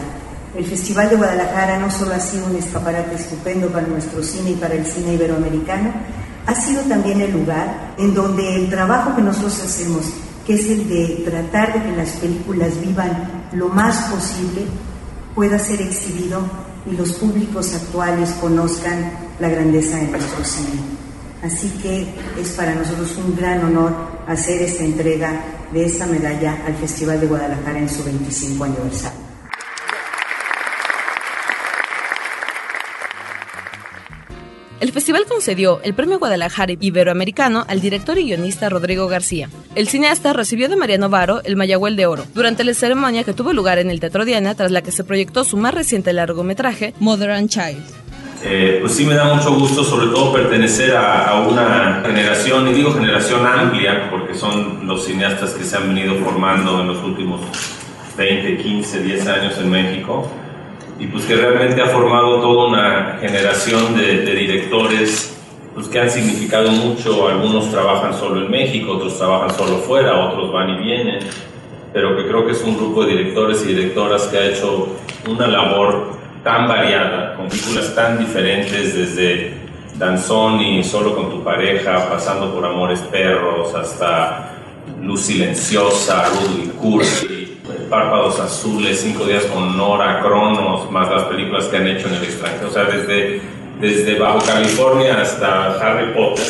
El 0.55 0.64
Festival 0.64 1.11
de 1.11 1.16
Guadalajara 1.16 1.81
no 1.81 1.90
solo 1.90 2.14
ha 2.14 2.20
sido 2.20 2.46
un 2.46 2.55
escaparate 2.55 3.16
estupendo 3.16 3.66
para 3.66 3.88
nuestro 3.88 4.22
cine 4.22 4.50
y 4.50 4.55
para 4.55 4.74
el 4.74 4.87
cine 4.87 5.14
iberoamericano, 5.14 5.92
ha 6.46 6.55
sido 6.55 6.83
también 6.83 7.20
el 7.20 7.33
lugar 7.33 7.94
en 7.98 8.14
donde 8.14 8.55
el 8.55 8.70
trabajo 8.70 9.16
que 9.16 9.22
nosotros 9.22 9.61
hacemos, 9.61 10.07
que 10.46 10.55
es 10.55 10.66
el 10.66 10.88
de 10.88 11.24
tratar 11.29 11.72
de 11.72 11.90
que 11.90 11.96
las 11.96 12.11
películas 12.11 12.81
vivan 12.81 13.48
lo 13.55 13.68
más 13.68 14.03
posible, 14.03 14.66
pueda 15.35 15.59
ser 15.59 15.83
exhibido 15.83 16.42
y 16.87 16.94
los 16.94 17.14
públicos 17.14 17.74
actuales 17.74 18.31
conozcan 18.40 19.30
la 19.40 19.48
grandeza 19.48 19.96
de 19.96 20.09
nuestro 20.09 20.44
cine. 20.44 20.81
Así 21.42 21.70
que 21.83 22.07
es 22.40 22.50
para 22.50 22.74
nosotros 22.74 23.16
un 23.16 23.35
gran 23.35 23.64
honor 23.64 23.92
hacer 24.26 24.62
esta 24.62 24.85
entrega 24.85 25.42
de 25.72 25.87
esta 25.87 26.07
medalla 26.07 26.59
al 26.66 26.74
Festival 26.76 27.20
de 27.20 27.26
Guadalajara 27.26 27.79
en 27.79 27.88
su 27.88 28.05
25 28.05 28.64
aniversario. 28.64 29.31
El 34.81 34.92
festival 34.92 35.26
concedió 35.26 35.81
el 35.83 35.94
Premio 35.94 36.18
Guadalajara 36.18 36.72
Iberoamericano 36.81 37.66
al 37.68 37.83
director 37.83 38.18
y 38.18 38.24
guionista 38.24 38.70
Rodrigo 38.70 39.09
García. 39.09 39.50
El 39.74 39.88
cineasta 39.88 40.33
recibió 40.33 40.70
de 40.70 40.76
Mariano 40.76 41.11
Varo 41.11 41.42
el 41.44 41.55
Mayagüel 41.55 41.96
de 41.96 42.07
Oro 42.07 42.24
durante 42.35 42.64
la 42.64 42.72
ceremonia 42.72 43.22
que 43.22 43.35
tuvo 43.35 43.53
lugar 43.53 43.79
en 43.79 43.90
el 43.90 44.00
Teatro 44.00 44.24
Diana 44.24 44.55
tras 44.55 44.70
la 44.70 44.81
que 44.81 44.90
se 44.90 45.05
proyectó 45.05 45.44
su 45.44 45.59
más 45.59 45.74
reciente 45.74 46.14
largometraje, 46.14 46.94
Mother 46.98 47.31
and 47.31 47.50
Child. 47.50 48.10
Eh, 48.42 48.79
pues 48.81 48.94
sí 48.94 49.05
me 49.05 49.14
da 49.14 49.24
mucho 49.35 49.53
gusto 49.55 49.85
sobre 49.85 50.07
todo 50.07 50.33
pertenecer 50.33 50.96
a, 50.96 51.29
a, 51.29 51.40
una 51.46 52.03
generación, 52.05 52.68
y 52.68 52.72
digo 52.72 52.92
generación 52.92 53.46
amplia, 53.46 54.09
porque 54.11 54.35
son 54.35 54.87
los 54.87 55.05
cineastas 55.05 55.53
que 55.53 55.62
se 55.62 55.76
han 55.76 55.88
venido 55.88 56.14
formando 56.14 56.81
en 56.81 56.88
los 56.88 57.03
últimos 57.05 57.40
20, 58.16 58.57
15, 58.57 59.03
10 59.03 59.26
años 59.26 59.59
en 59.59 59.70
México 59.70 60.31
y 60.98 61.07
pues 61.07 61.24
que 61.24 61.35
realmente 61.35 61.81
ha 61.81 61.87
formado 61.87 62.40
toda 62.40 62.68
una 62.68 63.18
generación 63.20 63.96
de, 63.96 64.18
de 64.18 64.35
directores 64.35 65.38
pues 65.74 65.88
que 65.88 66.00
han 66.00 66.11
significado 66.11 66.70
mucho, 66.70 67.29
algunos 67.29 67.70
trabajan 67.70 68.12
solo 68.12 68.44
en 68.44 68.50
México, 68.50 68.92
otros 68.92 69.16
trabajan 69.16 69.55
solo 69.57 69.79
fuera, 69.79 70.29
otros 70.29 70.53
van 70.53 70.70
y 70.70 70.79
vienen, 70.83 71.20
pero 71.92 72.16
que 72.16 72.26
creo 72.26 72.44
que 72.44 72.53
es 72.53 72.62
un 72.62 72.76
grupo 72.76 73.05
de 73.05 73.12
directores 73.12 73.64
y 73.64 73.68
directoras 73.68 74.24
que 74.24 74.37
ha 74.37 74.46
hecho 74.46 74.88
una 75.26 75.46
labor 75.46 76.20
tan 76.42 76.68
variada, 76.68 77.35
con 77.37 77.48
películas 77.48 77.94
tan 77.94 78.18
diferentes 78.18 78.94
desde 78.94 79.55
Danzón 79.96 80.61
y 80.61 80.83
Solo 80.83 81.14
con 81.14 81.31
tu 81.31 81.44
pareja, 81.44 82.09
pasando 82.09 82.55
por 82.55 82.64
Amores 82.64 83.00
Perros, 83.00 83.74
hasta 83.74 84.53
Luz 85.03 85.20
Silenciosa, 85.22 86.24
Rudy 86.29 86.68
Cursi, 86.81 87.61
Párpados 87.88 88.40
Azules, 88.40 89.00
Cinco 89.00 89.24
Días 89.24 89.44
con 89.44 89.76
Nora, 89.76 90.20
Cronos, 90.20 90.90
más 90.90 91.11
las 91.11 91.24
películas 91.24 91.66
que 91.66 91.76
han 91.76 91.87
hecho 91.87 92.09
en 92.09 92.14
el 92.14 92.24
extranjero, 92.24 92.68
o 92.68 92.72
sea, 92.72 92.85
desde, 92.85 93.40
desde 93.81 94.18
Bajo 94.18 94.38
California 94.44 95.20
hasta 95.20 95.74
Harry 95.74 96.12
Potter. 96.14 96.46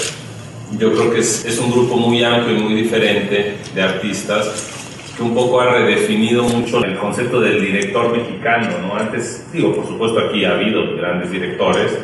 Yo 0.79 0.93
creo 0.93 1.13
que 1.13 1.19
es, 1.19 1.45
es 1.45 1.59
un 1.59 1.73
grupo 1.73 1.97
muy 1.97 2.23
amplio 2.23 2.57
y 2.57 2.61
muy 2.61 2.75
diferente 2.75 3.57
de 3.75 3.83
artistas 3.83 4.80
que 5.21 5.25
un 5.25 5.35
poco 5.35 5.61
ha 5.61 5.67
redefinido 5.67 6.45
mucho 6.45 6.83
el 6.83 6.97
concepto 6.97 7.43
del 7.43 7.61
director 7.61 8.11
mexicano, 8.11 8.69
¿no? 8.81 8.97
Antes, 8.97 9.47
digo, 9.53 9.75
por 9.75 9.87
supuesto 9.87 10.19
aquí 10.19 10.47
ha 10.47 10.53
habido 10.53 10.97
grandes 10.97 11.31
directores, 11.31 11.99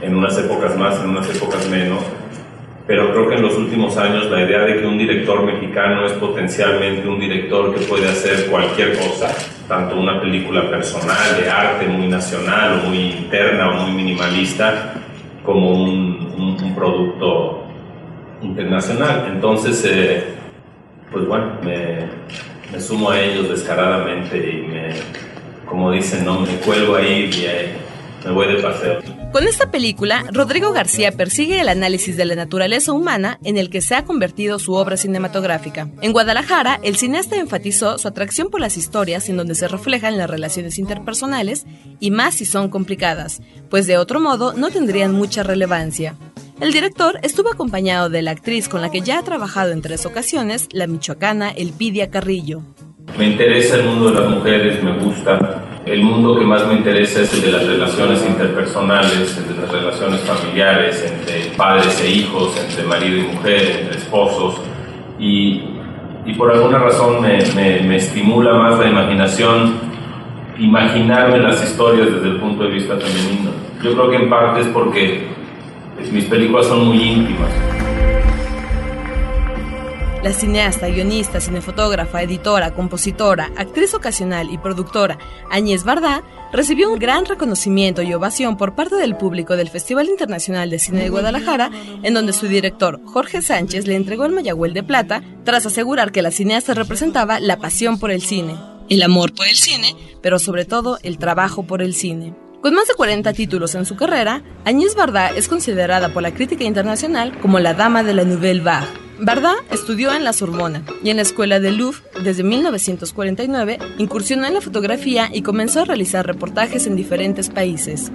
en 0.00 0.16
unas 0.16 0.36
épocas 0.36 0.76
más, 0.76 1.00
en 1.00 1.10
unas 1.10 1.30
épocas 1.32 1.68
menos, 1.70 2.00
pero 2.88 3.12
creo 3.12 3.28
que 3.28 3.34
en 3.36 3.42
los 3.42 3.56
últimos 3.56 3.96
años 3.96 4.28
la 4.32 4.42
idea 4.42 4.62
de 4.62 4.80
que 4.80 4.86
un 4.86 4.98
director 4.98 5.44
mexicano 5.44 6.06
es 6.06 6.12
potencialmente 6.14 7.06
un 7.08 7.20
director 7.20 7.72
que 7.72 7.82
puede 7.82 8.08
hacer 8.08 8.50
cualquier 8.50 8.98
cosa, 8.98 9.32
tanto 9.68 9.94
una 9.94 10.20
película 10.20 10.68
personal, 10.68 11.40
de 11.40 11.48
arte, 11.48 11.86
muy 11.86 12.08
nacional 12.08 12.80
o 12.80 12.88
muy 12.88 12.98
interna 12.98 13.70
o 13.70 13.86
muy 13.86 13.92
minimalista, 13.92 14.92
como 15.44 15.70
un, 15.70 16.34
un, 16.36 16.64
un 16.64 16.74
producto 16.74 17.64
internacional. 18.42 19.28
Entonces, 19.32 19.84
eh, 19.88 20.24
pues 21.12 21.26
bueno, 21.26 21.52
me, 21.62 22.26
me, 22.72 22.80
sumo 22.80 23.10
a 23.10 23.20
ellos 23.20 23.48
descaradamente 23.48 24.36
y 24.36 24.62
me, 24.62 24.94
como 25.64 25.90
dicen, 25.90 26.24
no 26.24 26.40
me 26.40 26.56
cuelgo 26.56 26.96
ahí 26.96 27.30
y 27.32 27.44
eh, 27.46 27.76
me 28.24 28.32
voy 28.32 28.46
de 28.48 28.62
paseo. 28.62 29.15
Con 29.36 29.46
esta 29.46 29.70
película, 29.70 30.24
Rodrigo 30.32 30.72
García 30.72 31.12
persigue 31.12 31.60
el 31.60 31.68
análisis 31.68 32.16
de 32.16 32.24
la 32.24 32.34
naturaleza 32.34 32.94
humana 32.94 33.38
en 33.44 33.58
el 33.58 33.68
que 33.68 33.82
se 33.82 33.94
ha 33.94 34.06
convertido 34.06 34.58
su 34.58 34.72
obra 34.72 34.96
cinematográfica. 34.96 35.90
En 36.00 36.14
Guadalajara, 36.14 36.80
el 36.82 36.96
cineasta 36.96 37.36
enfatizó 37.36 37.98
su 37.98 38.08
atracción 38.08 38.48
por 38.48 38.62
las 38.62 38.78
historias 38.78 39.28
en 39.28 39.36
donde 39.36 39.54
se 39.54 39.68
reflejan 39.68 40.16
las 40.16 40.30
relaciones 40.30 40.78
interpersonales 40.78 41.66
y 42.00 42.10
más 42.12 42.36
si 42.36 42.46
son 42.46 42.70
complicadas, 42.70 43.42
pues 43.68 43.86
de 43.86 43.98
otro 43.98 44.20
modo 44.20 44.54
no 44.54 44.70
tendrían 44.70 45.12
mucha 45.12 45.42
relevancia. 45.42 46.16
El 46.58 46.72
director 46.72 47.20
estuvo 47.22 47.50
acompañado 47.50 48.08
de 48.08 48.22
la 48.22 48.30
actriz 48.30 48.70
con 48.70 48.80
la 48.80 48.90
que 48.90 49.02
ya 49.02 49.18
ha 49.18 49.22
trabajado 49.22 49.72
en 49.72 49.82
tres 49.82 50.06
ocasiones, 50.06 50.66
la 50.72 50.86
michoacana 50.86 51.50
Elpidia 51.50 52.08
Carrillo. 52.08 52.62
Me 53.18 53.26
interesa 53.26 53.76
el 53.76 53.84
mundo 53.84 54.12
de 54.12 54.18
las 54.18 54.30
mujeres, 54.30 54.82
me 54.82 54.98
gusta. 54.98 55.65
El 55.86 56.02
mundo 56.02 56.36
que 56.36 56.44
más 56.44 56.66
me 56.66 56.74
interesa 56.74 57.22
es 57.22 57.32
el 57.32 57.42
de 57.42 57.52
las 57.52 57.64
relaciones 57.64 58.26
interpersonales, 58.26 59.38
el 59.38 59.54
de 59.54 59.62
las 59.62 59.70
relaciones 59.70 60.20
familiares, 60.22 61.00
entre 61.06 61.56
padres 61.56 62.00
e 62.02 62.10
hijos, 62.10 62.60
entre 62.60 62.82
marido 62.82 63.18
y 63.18 63.34
mujer, 63.34 63.82
entre 63.82 63.98
esposos. 63.98 64.60
Y, 65.20 65.62
y 66.26 66.34
por 66.36 66.50
alguna 66.50 66.80
razón 66.80 67.22
me, 67.22 67.38
me, 67.54 67.82
me 67.82 67.96
estimula 67.98 68.54
más 68.54 68.80
la 68.80 68.88
imaginación 68.88 69.74
imaginarme 70.58 71.38
las 71.38 71.62
historias 71.62 72.12
desde 72.12 72.30
el 72.30 72.36
punto 72.38 72.64
de 72.64 72.70
vista 72.70 72.96
femenino. 72.96 73.52
Yo 73.80 73.92
creo 73.92 74.10
que 74.10 74.16
en 74.16 74.28
parte 74.28 74.62
es 74.62 74.66
porque 74.66 75.28
mis 76.10 76.24
películas 76.24 76.66
son 76.66 76.84
muy 76.88 77.00
íntimas. 77.00 77.75
La 80.26 80.32
cineasta, 80.32 80.88
guionista, 80.88 81.40
cinefotógrafa, 81.40 82.20
editora, 82.20 82.74
compositora, 82.74 83.52
actriz 83.56 83.94
ocasional 83.94 84.50
y 84.50 84.58
productora 84.58 85.18
Añez 85.52 85.84
Bardá 85.84 86.24
recibió 86.52 86.90
un 86.90 86.98
gran 86.98 87.26
reconocimiento 87.26 88.02
y 88.02 88.12
ovación 88.12 88.56
por 88.56 88.74
parte 88.74 88.96
del 88.96 89.16
público 89.16 89.56
del 89.56 89.68
Festival 89.68 90.08
Internacional 90.08 90.68
de 90.68 90.80
Cine 90.80 91.04
de 91.04 91.10
Guadalajara, 91.10 91.70
en 92.02 92.12
donde 92.12 92.32
su 92.32 92.48
director, 92.48 93.00
Jorge 93.04 93.40
Sánchez, 93.40 93.86
le 93.86 93.94
entregó 93.94 94.24
el 94.24 94.32
Mayagüel 94.32 94.74
de 94.74 94.82
Plata 94.82 95.22
tras 95.44 95.64
asegurar 95.64 96.10
que 96.10 96.22
la 96.22 96.32
cineasta 96.32 96.74
representaba 96.74 97.38
la 97.38 97.58
pasión 97.58 98.00
por 98.00 98.10
el 98.10 98.20
cine, 98.20 98.56
el 98.88 99.02
amor 99.04 99.32
por 99.32 99.46
el 99.46 99.54
cine, 99.54 99.94
pero 100.22 100.40
sobre 100.40 100.64
todo 100.64 100.98
el 101.04 101.18
trabajo 101.18 101.62
por 101.68 101.82
el 101.82 101.94
cine. 101.94 102.34
Con 102.62 102.74
más 102.74 102.88
de 102.88 102.94
40 102.94 103.32
títulos 103.32 103.74
en 103.74 103.84
su 103.84 103.96
carrera, 103.96 104.42
Agnès 104.64 104.94
Varda 104.96 105.28
es 105.28 105.46
considerada 105.46 106.12
por 106.12 106.22
la 106.22 106.34
crítica 106.34 106.64
internacional 106.64 107.38
como 107.40 107.60
la 107.60 107.74
dama 107.74 108.02
de 108.02 108.14
la 108.14 108.24
Nouvelle 108.24 108.60
Vague. 108.60 108.86
Varda 109.20 109.54
estudió 109.70 110.12
en 110.12 110.24
la 110.24 110.32
Sorbona 110.32 110.82
y 111.02 111.10
en 111.10 111.16
la 111.16 111.22
Escuela 111.22 111.60
de 111.60 111.70
Louvre 111.70 112.00
desde 112.22 112.42
1949, 112.42 113.78
incursionó 113.98 114.46
en 114.46 114.54
la 114.54 114.60
fotografía 114.60 115.30
y 115.32 115.42
comenzó 115.42 115.80
a 115.80 115.84
realizar 115.84 116.26
reportajes 116.26 116.86
en 116.86 116.96
diferentes 116.96 117.50
países. 117.50 118.10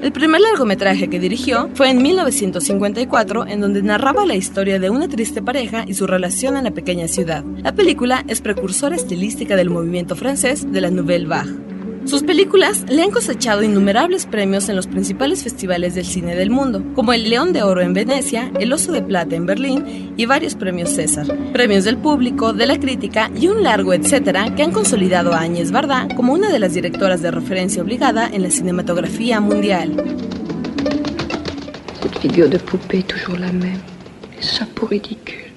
El 0.00 0.12
primer 0.12 0.40
largometraje 0.40 1.08
que 1.08 1.18
dirigió 1.18 1.70
fue 1.74 1.90
en 1.90 2.02
1954, 2.02 3.46
en 3.46 3.60
donde 3.60 3.82
narraba 3.82 4.26
la 4.26 4.34
historia 4.34 4.78
de 4.78 4.90
una 4.90 5.08
triste 5.08 5.42
pareja 5.42 5.84
y 5.86 5.94
su 5.94 6.06
relación 6.06 6.56
en 6.56 6.64
la 6.64 6.70
pequeña 6.70 7.08
ciudad. 7.08 7.44
La 7.62 7.74
película 7.74 8.24
es 8.28 8.40
precursora 8.40 8.96
estilística 8.96 9.56
del 9.56 9.70
movimiento 9.70 10.16
francés 10.16 10.70
de 10.70 10.80
la 10.80 10.90
Nouvelle 10.90 11.26
Vague. 11.26 11.71
Sus 12.04 12.24
películas 12.24 12.84
le 12.88 13.02
han 13.02 13.12
cosechado 13.12 13.62
innumerables 13.62 14.26
premios 14.26 14.68
en 14.68 14.74
los 14.74 14.88
principales 14.88 15.44
festivales 15.44 15.94
del 15.94 16.04
cine 16.04 16.34
del 16.34 16.50
mundo, 16.50 16.84
como 16.94 17.12
el 17.12 17.30
León 17.30 17.52
de 17.52 17.62
Oro 17.62 17.80
en 17.80 17.94
Venecia, 17.94 18.50
el 18.58 18.72
Oso 18.72 18.90
de 18.90 19.02
Plata 19.02 19.36
en 19.36 19.46
Berlín 19.46 20.12
y 20.16 20.26
varios 20.26 20.56
premios 20.56 20.90
César, 20.90 21.26
premios 21.52 21.84
del 21.84 21.98
público, 21.98 22.52
de 22.52 22.66
la 22.66 22.78
crítica 22.78 23.30
y 23.36 23.46
un 23.46 23.62
largo 23.62 23.94
etcétera 23.94 24.54
que 24.56 24.64
han 24.64 24.72
consolidado 24.72 25.32
a 25.32 25.40
Áñez 25.40 25.70
Bardá 25.70 26.08
como 26.16 26.32
una 26.32 26.50
de 26.50 26.58
las 26.58 26.74
directoras 26.74 27.22
de 27.22 27.30
referencia 27.30 27.82
obligada 27.82 28.28
en 28.28 28.42
la 28.42 28.50
cinematografía 28.50 29.40
mundial. 29.40 29.94
Cette 32.02 32.18
figure 32.18 32.50
de 32.50 32.58
poupée 32.58 33.04
toujours 33.04 33.38
la 33.38 33.52
même, 33.52 33.80
les 34.36 34.42
chapeaux 34.42 34.86
ridicules. 34.86 35.52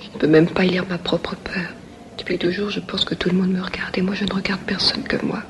Je 0.00 0.08
ne 0.14 0.18
peux 0.18 0.28
même 0.28 0.46
pas 0.46 0.62
lire 0.62 0.86
ma 0.88 0.98
propre 0.98 1.34
peur. 1.34 1.74
Depuis 2.16 2.38
deux 2.38 2.52
jours, 2.52 2.70
je 2.70 2.80
pense 2.80 3.04
que 3.04 3.16
tout 3.16 3.28
le 3.28 3.36
monde 3.36 3.50
me 3.50 3.60
regarde 3.60 3.98
et 3.98 4.02
moi 4.02 4.14
je 4.14 4.24
ne 4.24 4.56
personne 4.66 5.02
que 5.02 5.16
moi. 5.26 5.42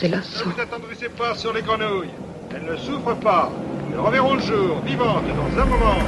C'est 0.00 0.06
lassant. 0.06 0.44
Vous 0.44 0.60
attendrissez 0.60 1.08
pas 1.08 1.34
sur 1.34 1.52
les 1.52 1.60
grenouilles. 1.60 2.10
Elles 2.54 2.70
ne 2.70 2.76
souffrent 2.76 3.16
pas. 3.16 3.50
Elles 3.92 3.98
reverront 3.98 4.34
le 4.34 4.40
jour, 4.42 4.80
vivantes, 4.86 5.24
dans 5.26 5.60
un 5.60 5.64
moment. 5.64 5.98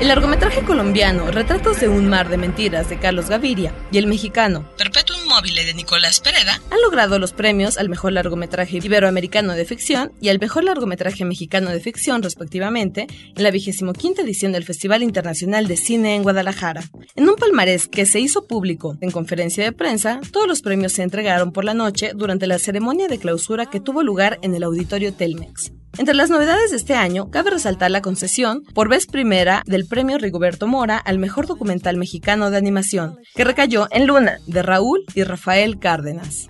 El 0.00 0.06
largometraje 0.06 0.62
colombiano 0.62 1.28
Retratos 1.32 1.80
de 1.80 1.88
un 1.88 2.08
mar 2.08 2.28
de 2.28 2.36
mentiras 2.36 2.88
de 2.88 3.00
Carlos 3.00 3.28
Gaviria 3.28 3.74
y 3.90 3.98
el 3.98 4.06
mexicano 4.06 4.70
Perpetuum 4.78 5.26
mobile 5.26 5.64
de 5.64 5.74
Nicolás 5.74 6.20
Pereda 6.20 6.62
han 6.70 6.80
logrado 6.82 7.18
los 7.18 7.32
premios 7.32 7.78
al 7.78 7.88
mejor 7.88 8.12
largometraje 8.12 8.76
iberoamericano 8.76 9.54
de 9.54 9.64
ficción 9.64 10.12
y 10.20 10.28
al 10.28 10.38
mejor 10.38 10.62
largometraje 10.62 11.24
mexicano 11.24 11.70
de 11.70 11.80
ficción, 11.80 12.22
respectivamente, 12.22 13.08
en 13.34 13.42
la 13.42 13.50
25 13.50 14.22
edición 14.22 14.52
del 14.52 14.64
Festival 14.64 15.02
Internacional 15.02 15.66
de 15.66 15.76
Cine 15.76 16.14
en 16.14 16.22
Guadalajara. 16.22 16.84
En 17.16 17.28
un 17.28 17.34
palmarés 17.34 17.88
que 17.88 18.06
se 18.06 18.20
hizo 18.20 18.46
público 18.46 18.96
en 19.00 19.10
conferencia 19.10 19.64
de 19.64 19.72
prensa, 19.72 20.20
todos 20.32 20.46
los 20.46 20.62
premios 20.62 20.92
se 20.92 21.02
entregaron 21.02 21.50
por 21.50 21.64
la 21.64 21.74
noche 21.74 22.12
durante 22.14 22.46
la 22.46 22.60
ceremonia 22.60 23.08
de 23.08 23.18
clausura 23.18 23.66
que 23.66 23.80
tuvo 23.80 24.04
lugar 24.04 24.38
en 24.42 24.54
el 24.54 24.62
Auditorio 24.62 25.12
Telmex. 25.12 25.72
Entre 25.98 26.14
las 26.14 26.30
novedades 26.30 26.70
de 26.70 26.76
este 26.76 26.94
año, 26.94 27.28
cabe 27.28 27.50
resaltar 27.50 27.90
la 27.90 28.02
concesión, 28.02 28.62
por 28.72 28.88
vez 28.88 29.06
primera, 29.06 29.64
del 29.66 29.84
premio 29.84 30.16
Rigoberto 30.16 30.68
Mora 30.68 30.96
al 30.96 31.18
mejor 31.18 31.48
documental 31.48 31.96
mexicano 31.96 32.50
de 32.50 32.56
animación, 32.56 33.18
que 33.34 33.42
recayó 33.42 33.88
en 33.90 34.06
Luna, 34.06 34.38
de 34.46 34.62
Raúl 34.62 35.04
y 35.16 35.24
Rafael 35.24 35.80
Cárdenas. 35.80 36.48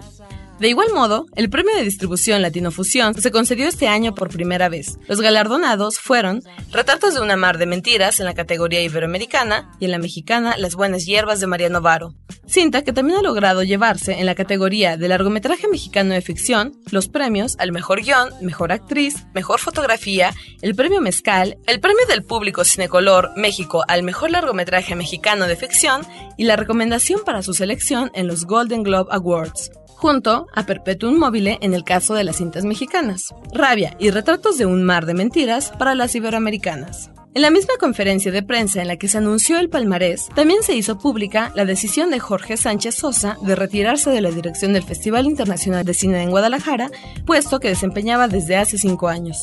De 0.59 0.69
igual 0.69 0.89
modo, 0.93 1.27
el 1.37 1.51
premio 1.51 1.77
de 1.77 1.85
distribución 1.85 2.43
Latinofusión 2.43 3.15
se 3.15 3.31
concedió 3.31 3.69
este 3.69 3.87
año 3.87 4.17
por 4.17 4.29
primera 4.29 4.69
vez. 4.69 4.99
Los 5.07 5.21
galardonados 5.21 6.01
fueron 6.01 6.43
Retratos 6.73 7.15
de 7.15 7.21
una 7.21 7.37
mar 7.37 7.59
de 7.59 7.67
mentiras 7.67 8.19
en 8.19 8.27
la 8.27 8.35
categoría 8.35 8.83
iberoamericana 8.83 9.71
y 9.79 9.85
en 9.85 9.93
la 9.93 9.99
mexicana 9.99 10.57
Las 10.59 10.75
buenas 10.75 11.07
hierbas 11.07 11.39
de 11.39 11.47
Mariano 11.47 11.81
Varo. 11.81 12.15
Cinta 12.49 12.83
que 12.83 12.93
también 12.93 13.21
ha 13.21 13.23
logrado 13.23 13.63
llevarse 13.63 14.19
en 14.19 14.27
la 14.27 14.35
categoría 14.35 14.97
de 14.97 15.07
largometraje 15.07 15.69
mexicano 15.69 16.15
de 16.15 16.23
ficción 16.23 16.73
los 16.91 17.09
premios 17.09 17.55
al 17.61 17.71
mejor 17.71 18.03
guion, 18.03 18.31
mejor 18.41 18.73
actriz, 18.73 19.27
mejor 19.35 19.61
fotografía, 19.61 20.35
el 20.61 20.75
premio 20.75 21.01
Mezcal, 21.01 21.59
el 21.69 21.79
premio 21.79 22.05
del 22.09 22.25
público 22.25 22.65
Cinecolor 22.65 23.31
México 23.37 23.85
al 23.87 24.03
mejor 24.03 24.33
largometraje 24.33 24.97
mexicano 24.97 25.47
de 25.47 25.55
ficción 25.55 26.03
y 26.37 26.45
la 26.45 26.57
recomendación 26.57 27.21
para 27.25 27.43
su 27.43 27.55
selección 27.55 28.11
en 28.15 28.27
los 28.27 28.45
Golden 28.45 28.83
Globe 28.83 29.09
Awards 29.13 29.71
junto 29.99 30.47
a 30.55 30.65
Perpetuum 30.65 31.19
mobile 31.19 31.59
en 31.61 31.75
el 31.75 31.83
caso 31.83 32.15
de 32.15 32.23
las 32.23 32.37
cintas 32.37 32.65
mexicanas, 32.65 33.35
Rabia 33.53 33.97
y 33.99 34.11
Retratos 34.11 34.57
de 34.57 34.65
un 34.65 34.85
mar 34.85 35.07
de 35.07 35.15
mentiras 35.15 35.73
para 35.77 35.97
las 35.97 36.15
iberoamericanas. 36.15 37.11
En 37.35 37.43
la 37.43 37.51
misma 37.51 37.75
conferencia 37.81 38.31
de 38.31 38.45
prensa 38.45 38.81
en 38.81 38.87
la 38.87 38.97
que 38.97 39.09
se 39.09 39.19
anunció 39.19 39.59
el 39.59 39.69
palmarés, 39.69 40.29
también 40.37 40.63
se 40.63 40.77
hizo 40.77 40.99
pública 40.99 41.51
la 41.57 41.65
decisión 41.65 42.11
de 42.11 42.21
Jorge 42.21 42.57
Sánchez 42.57 42.95
Sosa 42.95 43.37
de 43.43 43.57
retirarse 43.57 44.11
de 44.11 44.21
la 44.21 44.31
dirección 44.31 44.73
del 44.73 44.85
Festival 44.85 45.27
Internacional 45.27 45.85
de 45.85 45.95
Cine 45.95 46.23
en 46.23 46.31
Guadalajara, 46.31 46.91
puesto 47.27 47.59
que 47.59 47.69
desempeñaba 47.69 48.29
desde 48.29 48.57
hace 48.57 48.79
cinco 48.79 49.09
años. 49.09 49.43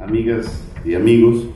Amigas 0.00 0.46
y 0.84 0.94
amigos, 0.94 1.46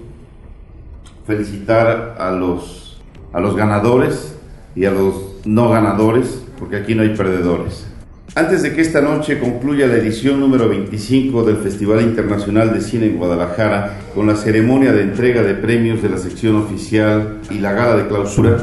felicitar 1.25 2.17
a 2.19 2.33
los, 2.33 3.01
a 3.33 3.41
los 3.41 3.55
ganadores 3.55 4.37
y 4.75 4.87
a 4.87 4.91
los 4.91 5.26
no 5.47 5.71
ganadores, 5.71 6.43
porque 6.59 6.77
aquí 6.77 6.95
no 6.95 7.03
hay 7.03 7.11
perdedores. 7.11 7.87
Antes 8.35 8.63
de 8.63 8.75
que 8.75 8.83
esta 8.83 9.01
noche 9.01 9.39
concluya 9.39 9.87
la 9.87 9.97
edición 9.97 10.41
número 10.41 10.69
25 10.69 11.45
del 11.45 11.57
Festival 11.57 12.03
Internacional 12.03 12.75
de 12.75 12.83
Cine 12.83 13.07
en 13.07 13.17
Guadalajara, 13.17 13.99
con 14.15 14.27
la 14.27 14.37
ceremonia 14.37 14.93
de 14.93 15.05
entrega 15.05 15.43
de 15.43 15.55
premios 15.55 16.03
de 16.03 16.11
la 16.11 16.19
sección 16.19 16.57
oficial 16.57 17.39
y 17.51 17.61
la 17.61 17.73
gala 17.73 17.97
de 17.97 18.09
clausura, 18.09 18.59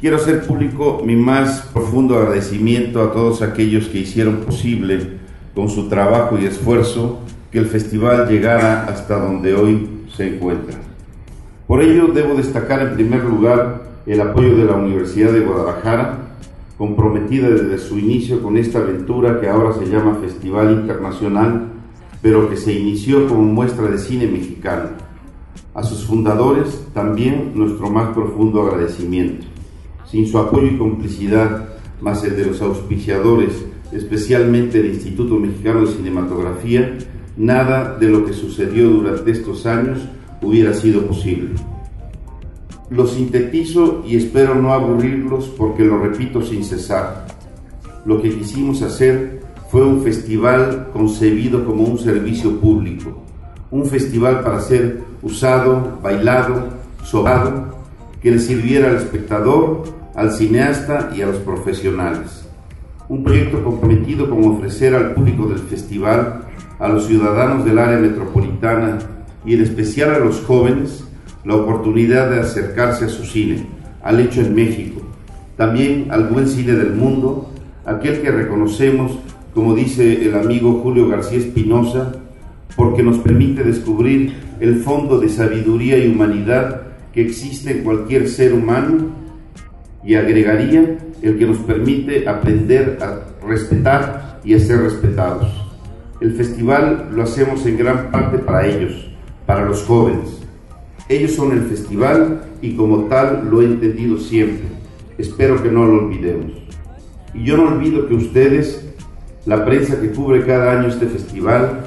quiero 0.00 0.16
hacer 0.16 0.42
público 0.42 1.02
mi 1.04 1.14
más 1.14 1.68
profundo 1.72 2.18
agradecimiento 2.18 3.00
a 3.00 3.12
todos 3.12 3.42
aquellos 3.42 3.86
que 3.86 3.98
hicieron 3.98 4.38
posible, 4.38 5.18
con 5.54 5.68
su 5.68 5.88
trabajo 5.88 6.36
y 6.36 6.46
esfuerzo, 6.46 7.20
que 7.52 7.58
el 7.58 7.66
festival 7.66 8.28
llegara 8.28 8.86
hasta 8.86 9.20
donde 9.20 9.54
hoy 9.54 9.88
se 10.16 10.34
encuentra. 10.34 10.78
Por 11.68 11.80
ello, 11.80 12.08
debo 12.08 12.34
destacar 12.34 12.82
en 12.82 12.94
primer 12.94 13.22
lugar 13.22 13.85
el 14.06 14.20
apoyo 14.20 14.56
de 14.56 14.64
la 14.64 14.76
Universidad 14.76 15.32
de 15.32 15.40
Guadalajara, 15.40 16.18
comprometida 16.78 17.48
desde 17.50 17.78
su 17.78 17.98
inicio 17.98 18.42
con 18.42 18.56
esta 18.56 18.78
aventura 18.78 19.40
que 19.40 19.48
ahora 19.48 19.72
se 19.72 19.86
llama 19.86 20.18
Festival 20.20 20.72
Internacional, 20.72 21.68
pero 22.22 22.48
que 22.48 22.56
se 22.56 22.72
inició 22.72 23.26
como 23.26 23.42
muestra 23.42 23.88
de 23.88 23.98
cine 23.98 24.26
mexicano. 24.26 24.90
A 25.74 25.82
sus 25.82 26.04
fundadores 26.04 26.86
también 26.94 27.52
nuestro 27.54 27.90
más 27.90 28.14
profundo 28.14 28.62
agradecimiento. 28.62 29.46
Sin 30.06 30.26
su 30.26 30.38
apoyo 30.38 30.68
y 30.68 30.78
complicidad, 30.78 31.68
más 32.00 32.22
el 32.24 32.36
de 32.36 32.46
los 32.46 32.62
auspiciadores, 32.62 33.64
especialmente 33.92 34.80
el 34.80 34.86
Instituto 34.86 35.36
Mexicano 35.36 35.80
de 35.80 35.92
Cinematografía, 35.92 36.96
nada 37.36 37.96
de 37.98 38.08
lo 38.08 38.24
que 38.24 38.32
sucedió 38.32 38.88
durante 38.88 39.30
estos 39.30 39.66
años 39.66 39.98
hubiera 40.42 40.72
sido 40.74 41.02
posible. 41.06 41.50
Lo 42.88 43.08
sintetizo 43.08 44.04
y 44.06 44.16
espero 44.16 44.54
no 44.54 44.72
aburrirlos 44.72 45.48
porque 45.48 45.84
lo 45.84 45.98
repito 45.98 46.40
sin 46.40 46.62
cesar. 46.62 47.26
Lo 48.04 48.22
que 48.22 48.30
quisimos 48.30 48.80
hacer 48.82 49.40
fue 49.70 49.84
un 49.84 50.02
festival 50.02 50.90
concebido 50.92 51.64
como 51.66 51.82
un 51.82 51.98
servicio 51.98 52.60
público, 52.60 53.24
un 53.72 53.86
festival 53.86 54.42
para 54.42 54.60
ser 54.60 55.02
usado, 55.20 55.98
bailado, 56.00 56.68
sobado, 57.02 57.74
que 58.22 58.30
le 58.30 58.38
sirviera 58.38 58.90
al 58.90 58.96
espectador, 58.96 59.82
al 60.14 60.30
cineasta 60.30 61.10
y 61.12 61.22
a 61.22 61.26
los 61.26 61.38
profesionales. 61.38 62.46
Un 63.08 63.24
proyecto 63.24 63.64
comprometido 63.64 64.30
con 64.30 64.44
ofrecer 64.44 64.94
al 64.94 65.12
público 65.12 65.46
del 65.46 65.58
festival, 65.58 66.42
a 66.78 66.88
los 66.88 67.06
ciudadanos 67.06 67.64
del 67.64 67.80
área 67.80 67.98
metropolitana 67.98 68.98
y 69.44 69.54
en 69.54 69.62
especial 69.62 70.14
a 70.14 70.18
los 70.20 70.40
jóvenes, 70.42 71.05
la 71.46 71.54
oportunidad 71.54 72.28
de 72.28 72.40
acercarse 72.40 73.04
a 73.04 73.08
su 73.08 73.24
cine, 73.24 73.64
al 74.02 74.18
hecho 74.18 74.40
en 74.40 74.52
México, 74.52 75.00
también 75.56 76.08
al 76.10 76.24
buen 76.28 76.48
cine 76.48 76.72
del 76.72 76.92
mundo, 76.92 77.50
aquel 77.84 78.20
que 78.20 78.32
reconocemos, 78.32 79.16
como 79.54 79.74
dice 79.74 80.26
el 80.26 80.34
amigo 80.34 80.80
Julio 80.82 81.08
García 81.08 81.38
Espinosa, 81.38 82.12
porque 82.74 83.04
nos 83.04 83.18
permite 83.18 83.62
descubrir 83.62 84.34
el 84.58 84.80
fondo 84.80 85.20
de 85.20 85.28
sabiduría 85.28 85.96
y 85.96 86.08
humanidad 86.08 86.82
que 87.12 87.22
existe 87.22 87.70
en 87.70 87.84
cualquier 87.84 88.28
ser 88.28 88.52
humano 88.52 89.06
y 90.04 90.16
agregaría 90.16 90.98
el 91.22 91.38
que 91.38 91.46
nos 91.46 91.58
permite 91.58 92.28
aprender 92.28 92.98
a 93.00 93.46
respetar 93.46 94.40
y 94.44 94.54
a 94.54 94.58
ser 94.58 94.80
respetados. 94.82 95.48
El 96.20 96.32
festival 96.32 97.08
lo 97.12 97.22
hacemos 97.22 97.64
en 97.66 97.78
gran 97.78 98.10
parte 98.10 98.38
para 98.38 98.66
ellos, 98.66 99.08
para 99.46 99.64
los 99.64 99.84
jóvenes, 99.84 100.45
ellos 101.08 101.32
son 101.32 101.52
el 101.52 101.62
festival 101.62 102.42
y 102.60 102.74
como 102.74 103.04
tal 103.04 103.48
lo 103.48 103.62
he 103.62 103.66
entendido 103.66 104.18
siempre. 104.18 104.66
Espero 105.18 105.62
que 105.62 105.70
no 105.70 105.86
lo 105.86 106.04
olvidemos. 106.04 106.52
Y 107.32 107.44
yo 107.44 107.56
no 107.56 107.68
olvido 107.68 108.08
que 108.08 108.14
ustedes, 108.14 108.84
la 109.44 109.64
prensa 109.64 110.00
que 110.00 110.10
cubre 110.10 110.44
cada 110.44 110.78
año 110.78 110.88
este 110.88 111.06
festival, 111.06 111.84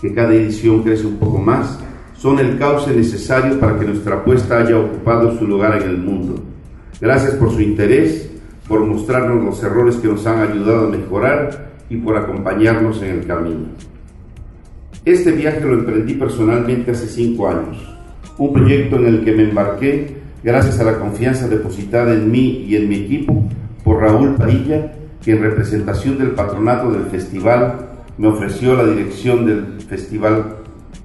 que 0.00 0.14
cada 0.14 0.32
edición 0.32 0.82
crece 0.82 1.06
un 1.06 1.18
poco 1.18 1.38
más, 1.38 1.78
son 2.16 2.38
el 2.38 2.58
cauce 2.58 2.94
necesario 2.94 3.60
para 3.60 3.78
que 3.78 3.84
nuestra 3.84 4.16
apuesta 4.16 4.60
haya 4.60 4.78
ocupado 4.78 5.36
su 5.38 5.46
lugar 5.46 5.82
en 5.82 5.90
el 5.90 5.98
mundo. 5.98 6.42
Gracias 6.98 7.34
por 7.34 7.52
su 7.52 7.60
interés, 7.60 8.30
por 8.66 8.86
mostrarnos 8.86 9.44
los 9.44 9.62
errores 9.62 9.96
que 9.96 10.08
nos 10.08 10.26
han 10.26 10.50
ayudado 10.50 10.86
a 10.86 10.90
mejorar 10.90 11.72
y 11.90 11.96
por 11.96 12.16
acompañarnos 12.16 13.02
en 13.02 13.18
el 13.18 13.26
camino. 13.26 13.66
Este 15.04 15.32
viaje 15.32 15.60
lo 15.60 15.74
emprendí 15.74 16.14
personalmente 16.14 16.92
hace 16.92 17.08
cinco 17.08 17.48
años 17.48 17.92
un 18.38 18.52
proyecto 18.52 18.96
en 18.96 19.06
el 19.06 19.24
que 19.24 19.32
me 19.32 19.44
embarqué 19.44 20.16
gracias 20.42 20.80
a 20.80 20.84
la 20.84 20.98
confianza 20.98 21.48
depositada 21.48 22.12
en 22.12 22.30
mí 22.30 22.64
y 22.68 22.76
en 22.76 22.88
mi 22.88 22.96
equipo 22.96 23.44
por 23.84 24.00
Raúl 24.00 24.34
Padilla, 24.34 24.92
que 25.22 25.32
en 25.32 25.42
representación 25.42 26.18
del 26.18 26.32
patronato 26.32 26.90
del 26.90 27.04
festival 27.04 27.88
me 28.18 28.28
ofreció 28.28 28.74
la 28.74 28.84
dirección 28.84 29.46
del 29.46 29.80
Festival 29.88 30.56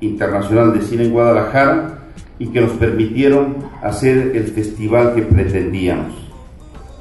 Internacional 0.02 0.74
de 0.74 0.82
Cine 0.82 1.06
en 1.06 1.12
Guadalajara 1.12 2.00
y 2.40 2.48
que 2.48 2.62
nos 2.62 2.72
permitieron 2.74 3.56
hacer 3.82 4.36
el 4.36 4.44
festival 4.46 5.16
que 5.16 5.24
pretendíamos. 5.24 6.13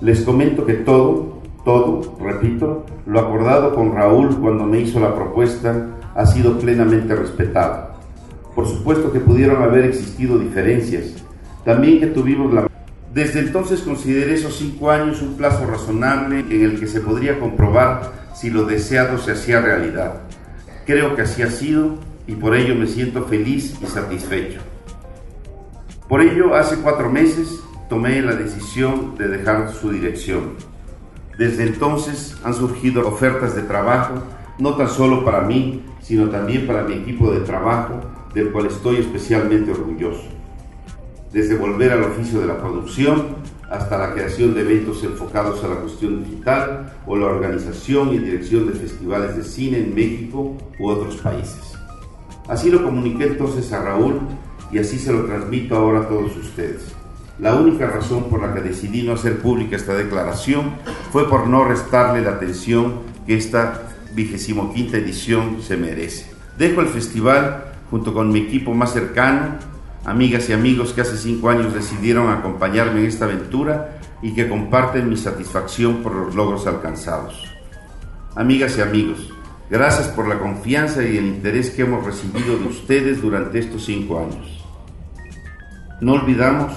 Les 0.00 0.20
comento 0.22 0.64
que 0.64 0.74
todo, 0.74 1.40
todo, 1.64 2.16
repito, 2.20 2.84
lo 3.06 3.20
acordado 3.20 3.74
con 3.74 3.94
Raúl 3.94 4.36
cuando 4.38 4.64
me 4.64 4.80
hizo 4.80 5.00
la 5.00 5.14
propuesta 5.14 5.88
ha 6.14 6.26
sido 6.26 6.58
plenamente 6.58 7.14
respetado. 7.14 7.95
Por 8.56 8.66
supuesto 8.66 9.12
que 9.12 9.20
pudieron 9.20 9.62
haber 9.62 9.84
existido 9.84 10.38
diferencias. 10.38 11.22
También 11.62 12.00
que 12.00 12.06
tuvimos 12.06 12.54
la... 12.54 12.70
Desde 13.12 13.40
entonces 13.40 13.82
consideré 13.82 14.32
esos 14.34 14.56
cinco 14.56 14.90
años 14.90 15.20
un 15.20 15.36
plazo 15.36 15.66
razonable 15.66 16.40
en 16.40 16.62
el 16.62 16.80
que 16.80 16.86
se 16.86 17.02
podría 17.02 17.38
comprobar 17.38 18.12
si 18.34 18.48
lo 18.48 18.64
deseado 18.64 19.18
se 19.18 19.32
hacía 19.32 19.60
realidad. 19.60 20.22
Creo 20.86 21.14
que 21.14 21.22
así 21.22 21.42
ha 21.42 21.50
sido 21.50 21.96
y 22.26 22.34
por 22.34 22.56
ello 22.56 22.74
me 22.74 22.86
siento 22.86 23.24
feliz 23.24 23.74
y 23.82 23.86
satisfecho. 23.86 24.60
Por 26.08 26.22
ello, 26.22 26.54
hace 26.54 26.76
cuatro 26.76 27.10
meses 27.10 27.60
tomé 27.90 28.22
la 28.22 28.36
decisión 28.36 29.16
de 29.18 29.28
dejar 29.28 29.70
su 29.70 29.90
dirección. 29.90 30.54
Desde 31.38 31.64
entonces 31.64 32.34
han 32.42 32.54
surgido 32.54 33.06
ofertas 33.06 33.54
de 33.54 33.62
trabajo, 33.62 34.14
no 34.58 34.76
tan 34.76 34.88
solo 34.88 35.26
para 35.26 35.42
mí, 35.42 35.84
sino 36.00 36.30
también 36.30 36.66
para 36.66 36.84
mi 36.84 36.94
equipo 36.94 37.30
de 37.32 37.40
trabajo, 37.40 38.00
del 38.36 38.52
cual 38.52 38.66
estoy 38.66 38.96
especialmente 38.96 39.70
orgulloso. 39.70 40.28
Desde 41.32 41.56
volver 41.56 41.92
al 41.92 42.02
oficio 42.02 42.38
de 42.38 42.46
la 42.46 42.58
producción 42.58 43.36
hasta 43.70 43.96
la 43.96 44.12
creación 44.12 44.52
de 44.52 44.60
eventos 44.60 45.02
enfocados 45.04 45.64
a 45.64 45.68
la 45.68 45.76
cuestión 45.76 46.22
digital 46.22 46.92
o 47.06 47.16
la 47.16 47.28
organización 47.28 48.12
y 48.12 48.18
dirección 48.18 48.66
de 48.66 48.74
festivales 48.74 49.36
de 49.38 49.42
cine 49.42 49.78
en 49.78 49.94
México 49.94 50.54
u 50.78 50.86
otros 50.86 51.16
países. 51.16 51.62
Así 52.46 52.70
lo 52.70 52.84
comuniqué 52.84 53.24
entonces 53.24 53.72
a 53.72 53.82
Raúl 53.82 54.20
y 54.70 54.78
así 54.78 54.98
se 54.98 55.14
lo 55.14 55.24
transmito 55.24 55.74
ahora 55.74 56.00
a 56.00 56.08
todos 56.08 56.36
ustedes. 56.36 56.94
La 57.38 57.54
única 57.54 57.86
razón 57.86 58.24
por 58.24 58.42
la 58.42 58.52
que 58.52 58.60
decidí 58.60 59.02
no 59.02 59.14
hacer 59.14 59.38
pública 59.38 59.76
esta 59.76 59.94
declaración 59.94 60.74
fue 61.10 61.26
por 61.26 61.46
no 61.48 61.64
restarle 61.64 62.20
la 62.20 62.32
atención 62.32 62.96
que 63.26 63.38
esta 63.38 63.80
vigésimo 64.14 64.74
quinta 64.74 64.98
edición 64.98 65.62
se 65.62 65.78
merece. 65.78 66.30
Dejo 66.58 66.82
el 66.82 66.88
festival 66.88 67.75
junto 67.90 68.12
con 68.12 68.30
mi 68.30 68.40
equipo 68.40 68.74
más 68.74 68.92
cercano, 68.92 69.56
amigas 70.04 70.48
y 70.48 70.52
amigos 70.52 70.92
que 70.92 71.00
hace 71.00 71.16
cinco 71.16 71.50
años 71.50 71.74
decidieron 71.74 72.30
acompañarme 72.30 73.00
en 73.00 73.06
esta 73.06 73.24
aventura 73.24 73.98
y 74.22 74.34
que 74.34 74.48
comparten 74.48 75.08
mi 75.08 75.16
satisfacción 75.16 76.02
por 76.02 76.14
los 76.14 76.34
logros 76.34 76.66
alcanzados. 76.66 77.44
Amigas 78.34 78.76
y 78.78 78.80
amigos, 78.80 79.32
gracias 79.70 80.08
por 80.08 80.28
la 80.28 80.38
confianza 80.38 81.02
y 81.02 81.16
el 81.16 81.26
interés 81.26 81.70
que 81.70 81.82
hemos 81.82 82.04
recibido 82.04 82.58
de 82.58 82.66
ustedes 82.66 83.22
durante 83.22 83.58
estos 83.58 83.84
cinco 83.84 84.20
años. 84.20 84.64
No 86.00 86.14
olvidamos, 86.14 86.72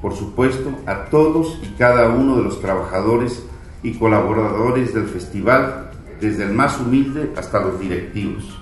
por 0.00 0.14
supuesto, 0.14 0.70
a 0.86 1.06
todos 1.06 1.58
y 1.62 1.66
cada 1.78 2.08
uno 2.08 2.36
de 2.36 2.42
los 2.44 2.60
trabajadores 2.60 3.44
y 3.82 3.94
colaboradores 3.94 4.94
del 4.94 5.06
festival, 5.06 5.90
desde 6.20 6.44
el 6.44 6.52
más 6.52 6.80
humilde 6.80 7.32
hasta 7.36 7.60
los 7.60 7.78
directivos 7.80 8.61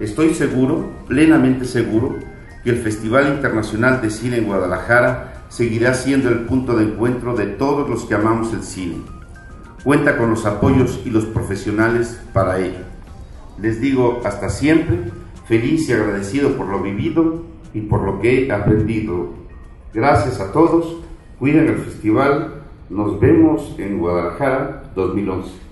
Estoy 0.00 0.32
seguro, 0.32 0.90
plenamente 1.08 1.64
seguro, 1.64 2.18
que 2.62 2.70
el 2.70 2.76
Festival 2.76 3.34
Internacional 3.34 4.00
de 4.00 4.10
Cine 4.10 4.36
en 4.36 4.46
Guadalajara 4.46 5.44
seguirá 5.48 5.92
siendo 5.94 6.28
el 6.28 6.40
punto 6.40 6.76
de 6.76 6.84
encuentro 6.84 7.34
de 7.34 7.46
todos 7.46 7.90
los 7.90 8.04
que 8.04 8.14
amamos 8.14 8.52
el 8.52 8.62
cine. 8.62 8.98
Cuenta 9.82 10.16
con 10.16 10.30
los 10.30 10.46
apoyos 10.46 11.00
y 11.04 11.10
los 11.10 11.24
profesionales 11.24 12.20
para 12.32 12.60
ello. 12.60 12.84
Les 13.60 13.80
digo 13.80 14.20
hasta 14.24 14.50
siempre, 14.50 15.10
feliz 15.46 15.88
y 15.88 15.92
agradecido 15.94 16.56
por 16.56 16.68
lo 16.68 16.80
vivido 16.80 17.42
y 17.74 17.80
por 17.80 18.02
lo 18.02 18.20
que 18.20 18.46
he 18.46 18.52
aprendido. 18.52 19.30
Gracias 19.92 20.38
a 20.38 20.52
todos, 20.52 20.98
cuiden 21.40 21.66
el 21.66 21.78
festival, 21.78 22.62
nos 22.88 23.18
vemos 23.18 23.74
en 23.78 23.98
Guadalajara 23.98 24.92
2011. 24.94 25.67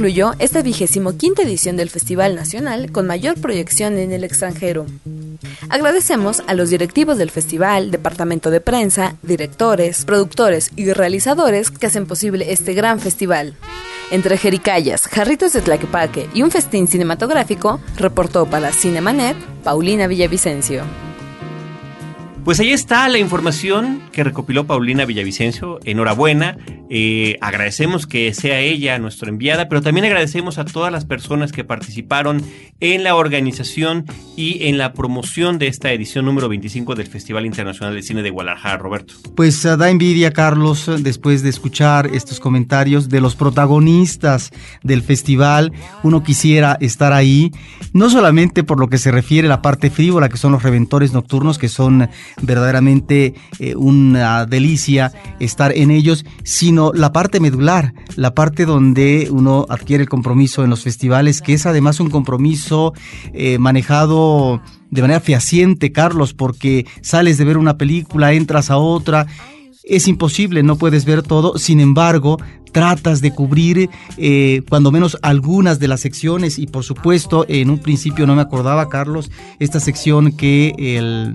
Concluyó 0.00 0.32
esta 0.38 0.62
vigésimo 0.62 1.18
quinta 1.18 1.42
edición 1.42 1.76
del 1.76 1.90
Festival 1.90 2.34
Nacional 2.34 2.90
con 2.90 3.06
mayor 3.06 3.38
proyección 3.38 3.98
en 3.98 4.12
el 4.12 4.24
extranjero. 4.24 4.86
Agradecemos 5.68 6.42
a 6.46 6.54
los 6.54 6.70
directivos 6.70 7.18
del 7.18 7.30
festival, 7.30 7.90
departamento 7.90 8.50
de 8.50 8.62
prensa, 8.62 9.16
directores, 9.22 10.06
productores 10.06 10.70
y 10.74 10.90
realizadores 10.94 11.70
que 11.70 11.86
hacen 11.86 12.06
posible 12.06 12.50
este 12.50 12.72
gran 12.72 12.98
festival. 12.98 13.56
Entre 14.10 14.38
jericayas, 14.38 15.02
jarritos 15.02 15.52
de 15.52 15.60
tlaquepaque 15.60 16.30
y 16.32 16.44
un 16.44 16.50
festín 16.50 16.88
cinematográfico, 16.88 17.78
reportó 17.98 18.46
para 18.46 18.72
Cinemanet 18.72 19.36
Paulina 19.62 20.06
Villavicencio. 20.06 20.82
Pues 22.42 22.58
ahí 22.58 22.72
está 22.72 23.06
la 23.10 23.18
información 23.18 24.00
que 24.12 24.24
recopiló 24.24 24.66
Paulina 24.66 25.04
Villavicencio. 25.04 25.78
Enhorabuena. 25.84 26.56
Eh, 26.92 27.38
agradecemos 27.40 28.08
que 28.08 28.34
sea 28.34 28.58
ella 28.58 28.98
nuestra 28.98 29.28
enviada, 29.28 29.68
pero 29.68 29.80
también 29.80 30.06
agradecemos 30.06 30.58
a 30.58 30.64
todas 30.64 30.90
las 30.90 31.04
personas 31.04 31.52
que 31.52 31.62
participaron 31.62 32.42
en 32.80 33.04
la 33.04 33.14
organización 33.14 34.06
y 34.40 34.68
en 34.68 34.78
la 34.78 34.94
promoción 34.94 35.58
de 35.58 35.66
esta 35.66 35.92
edición 35.92 36.24
número 36.24 36.48
25 36.48 36.94
del 36.94 37.06
Festival 37.08 37.44
Internacional 37.44 37.94
de 37.94 38.02
Cine 38.02 38.22
de 38.22 38.30
Guadalajara, 38.30 38.78
Roberto. 38.78 39.12
Pues 39.36 39.62
uh, 39.66 39.76
da 39.76 39.90
envidia, 39.90 40.32
Carlos, 40.32 40.90
después 41.00 41.42
de 41.42 41.50
escuchar 41.50 42.06
estos 42.14 42.40
comentarios 42.40 43.10
de 43.10 43.20
los 43.20 43.36
protagonistas 43.36 44.50
del 44.82 45.02
festival. 45.02 45.74
Uno 46.02 46.22
quisiera 46.22 46.78
estar 46.80 47.12
ahí, 47.12 47.50
no 47.92 48.08
solamente 48.08 48.64
por 48.64 48.80
lo 48.80 48.88
que 48.88 48.96
se 48.96 49.10
refiere 49.10 49.46
a 49.46 49.50
la 49.50 49.60
parte 49.60 49.90
frívola, 49.90 50.30
que 50.30 50.38
son 50.38 50.52
los 50.52 50.62
reventores 50.62 51.12
nocturnos, 51.12 51.58
que 51.58 51.68
son 51.68 52.08
verdaderamente 52.40 53.34
eh, 53.58 53.74
una 53.74 54.46
delicia 54.46 55.12
estar 55.38 55.76
en 55.76 55.90
ellos, 55.90 56.24
sino 56.44 56.92
la 56.94 57.12
parte 57.12 57.40
medular, 57.40 57.92
la 58.16 58.34
parte 58.34 58.64
donde 58.64 59.28
uno 59.30 59.66
adquiere 59.68 60.04
el 60.04 60.08
compromiso 60.08 60.64
en 60.64 60.70
los 60.70 60.82
festivales, 60.82 61.42
que 61.42 61.52
es 61.52 61.66
además 61.66 62.00
un 62.00 62.08
compromiso 62.08 62.94
eh, 63.34 63.58
manejado 63.58 64.29
de 64.90 65.02
manera 65.02 65.20
fehaciente, 65.20 65.92
Carlos, 65.92 66.34
porque 66.34 66.86
sales 67.02 67.38
de 67.38 67.44
ver 67.44 67.56
una 67.56 67.78
película, 67.78 68.32
entras 68.32 68.70
a 68.70 68.76
otra. 68.78 69.26
Es 69.84 70.08
imposible, 70.08 70.62
no 70.62 70.76
puedes 70.76 71.04
ver 71.04 71.22
todo, 71.22 71.58
sin 71.58 71.80
embargo, 71.80 72.38
tratas 72.72 73.20
de 73.20 73.32
cubrir 73.32 73.90
eh, 74.16 74.62
cuando 74.68 74.90
menos 74.90 75.18
algunas 75.22 75.78
de 75.78 75.88
las 75.88 76.00
secciones. 76.00 76.58
Y 76.58 76.66
por 76.66 76.84
supuesto 76.84 77.44
en 77.48 77.70
un 77.70 77.78
principio 77.78 78.26
no 78.26 78.34
me 78.34 78.42
acordaba 78.42 78.88
Carlos 78.88 79.30
esta 79.58 79.80
sección 79.80 80.32
que 80.32 80.74
el, 80.78 81.34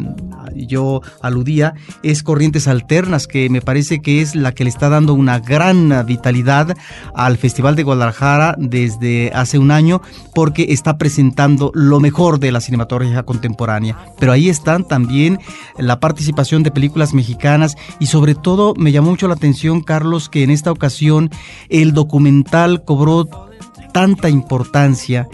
yo 0.56 1.02
aludía 1.22 1.76
es 2.04 2.24
corrientes 2.24 2.68
alternas 2.68 3.28
que 3.28 3.50
me 3.50 3.62
parece 3.62 4.02
que 4.02 4.22
es 4.22 4.36
la 4.36 4.54
que 4.54 4.64
le 4.64 4.70
está 4.70 4.90
dando 4.90 5.14
una 5.14 5.40
gran 5.40 6.06
vitalidad 6.06 6.76
al 7.14 7.38
Festival 7.38 7.76
de 7.76 7.84
Guadalajara 7.84 8.56
desde 8.58 9.32
hace 9.34 9.60
un 9.60 9.72
año 9.72 10.02
porque 10.34 10.68
está 10.70 10.98
presentando 10.98 11.72
lo 11.74 12.00
mejor 12.00 12.40
de 12.40 12.52
la 12.52 12.62
cinematografía 12.62 13.24
contemporánea. 13.24 13.98
Pero 14.20 14.32
ahí 14.32 14.50
están 14.50 14.88
también 14.88 15.40
la 15.78 16.00
participación 16.00 16.64
de 16.64 16.72
películas 16.72 17.14
mexicanas. 17.14 17.76
Y 18.00 18.08
sobre 18.08 18.36
todo 18.36 18.74
me 18.78 18.92
llamó 18.92 19.12
mucho 19.12 19.28
la 19.28 19.36
atención 19.36 19.82
Carlos 19.82 20.30
que 20.30 20.44
en 20.44 20.50
esta 20.50 20.72
ocasión 20.72 21.25
el 21.70 21.94
documental 21.94 22.84
cobró 22.84 23.28
tanta 23.94 24.30
importancia 24.30 25.28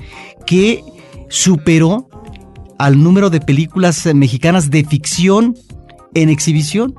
que 0.46 0.84
superó 1.30 2.10
al 2.78 3.02
número 3.02 3.30
de 3.30 3.40
películas 3.40 4.08
mexicanas 4.14 4.70
de 4.70 4.84
ficción 4.84 5.56
en 6.14 6.30
exhibición. 6.30 6.96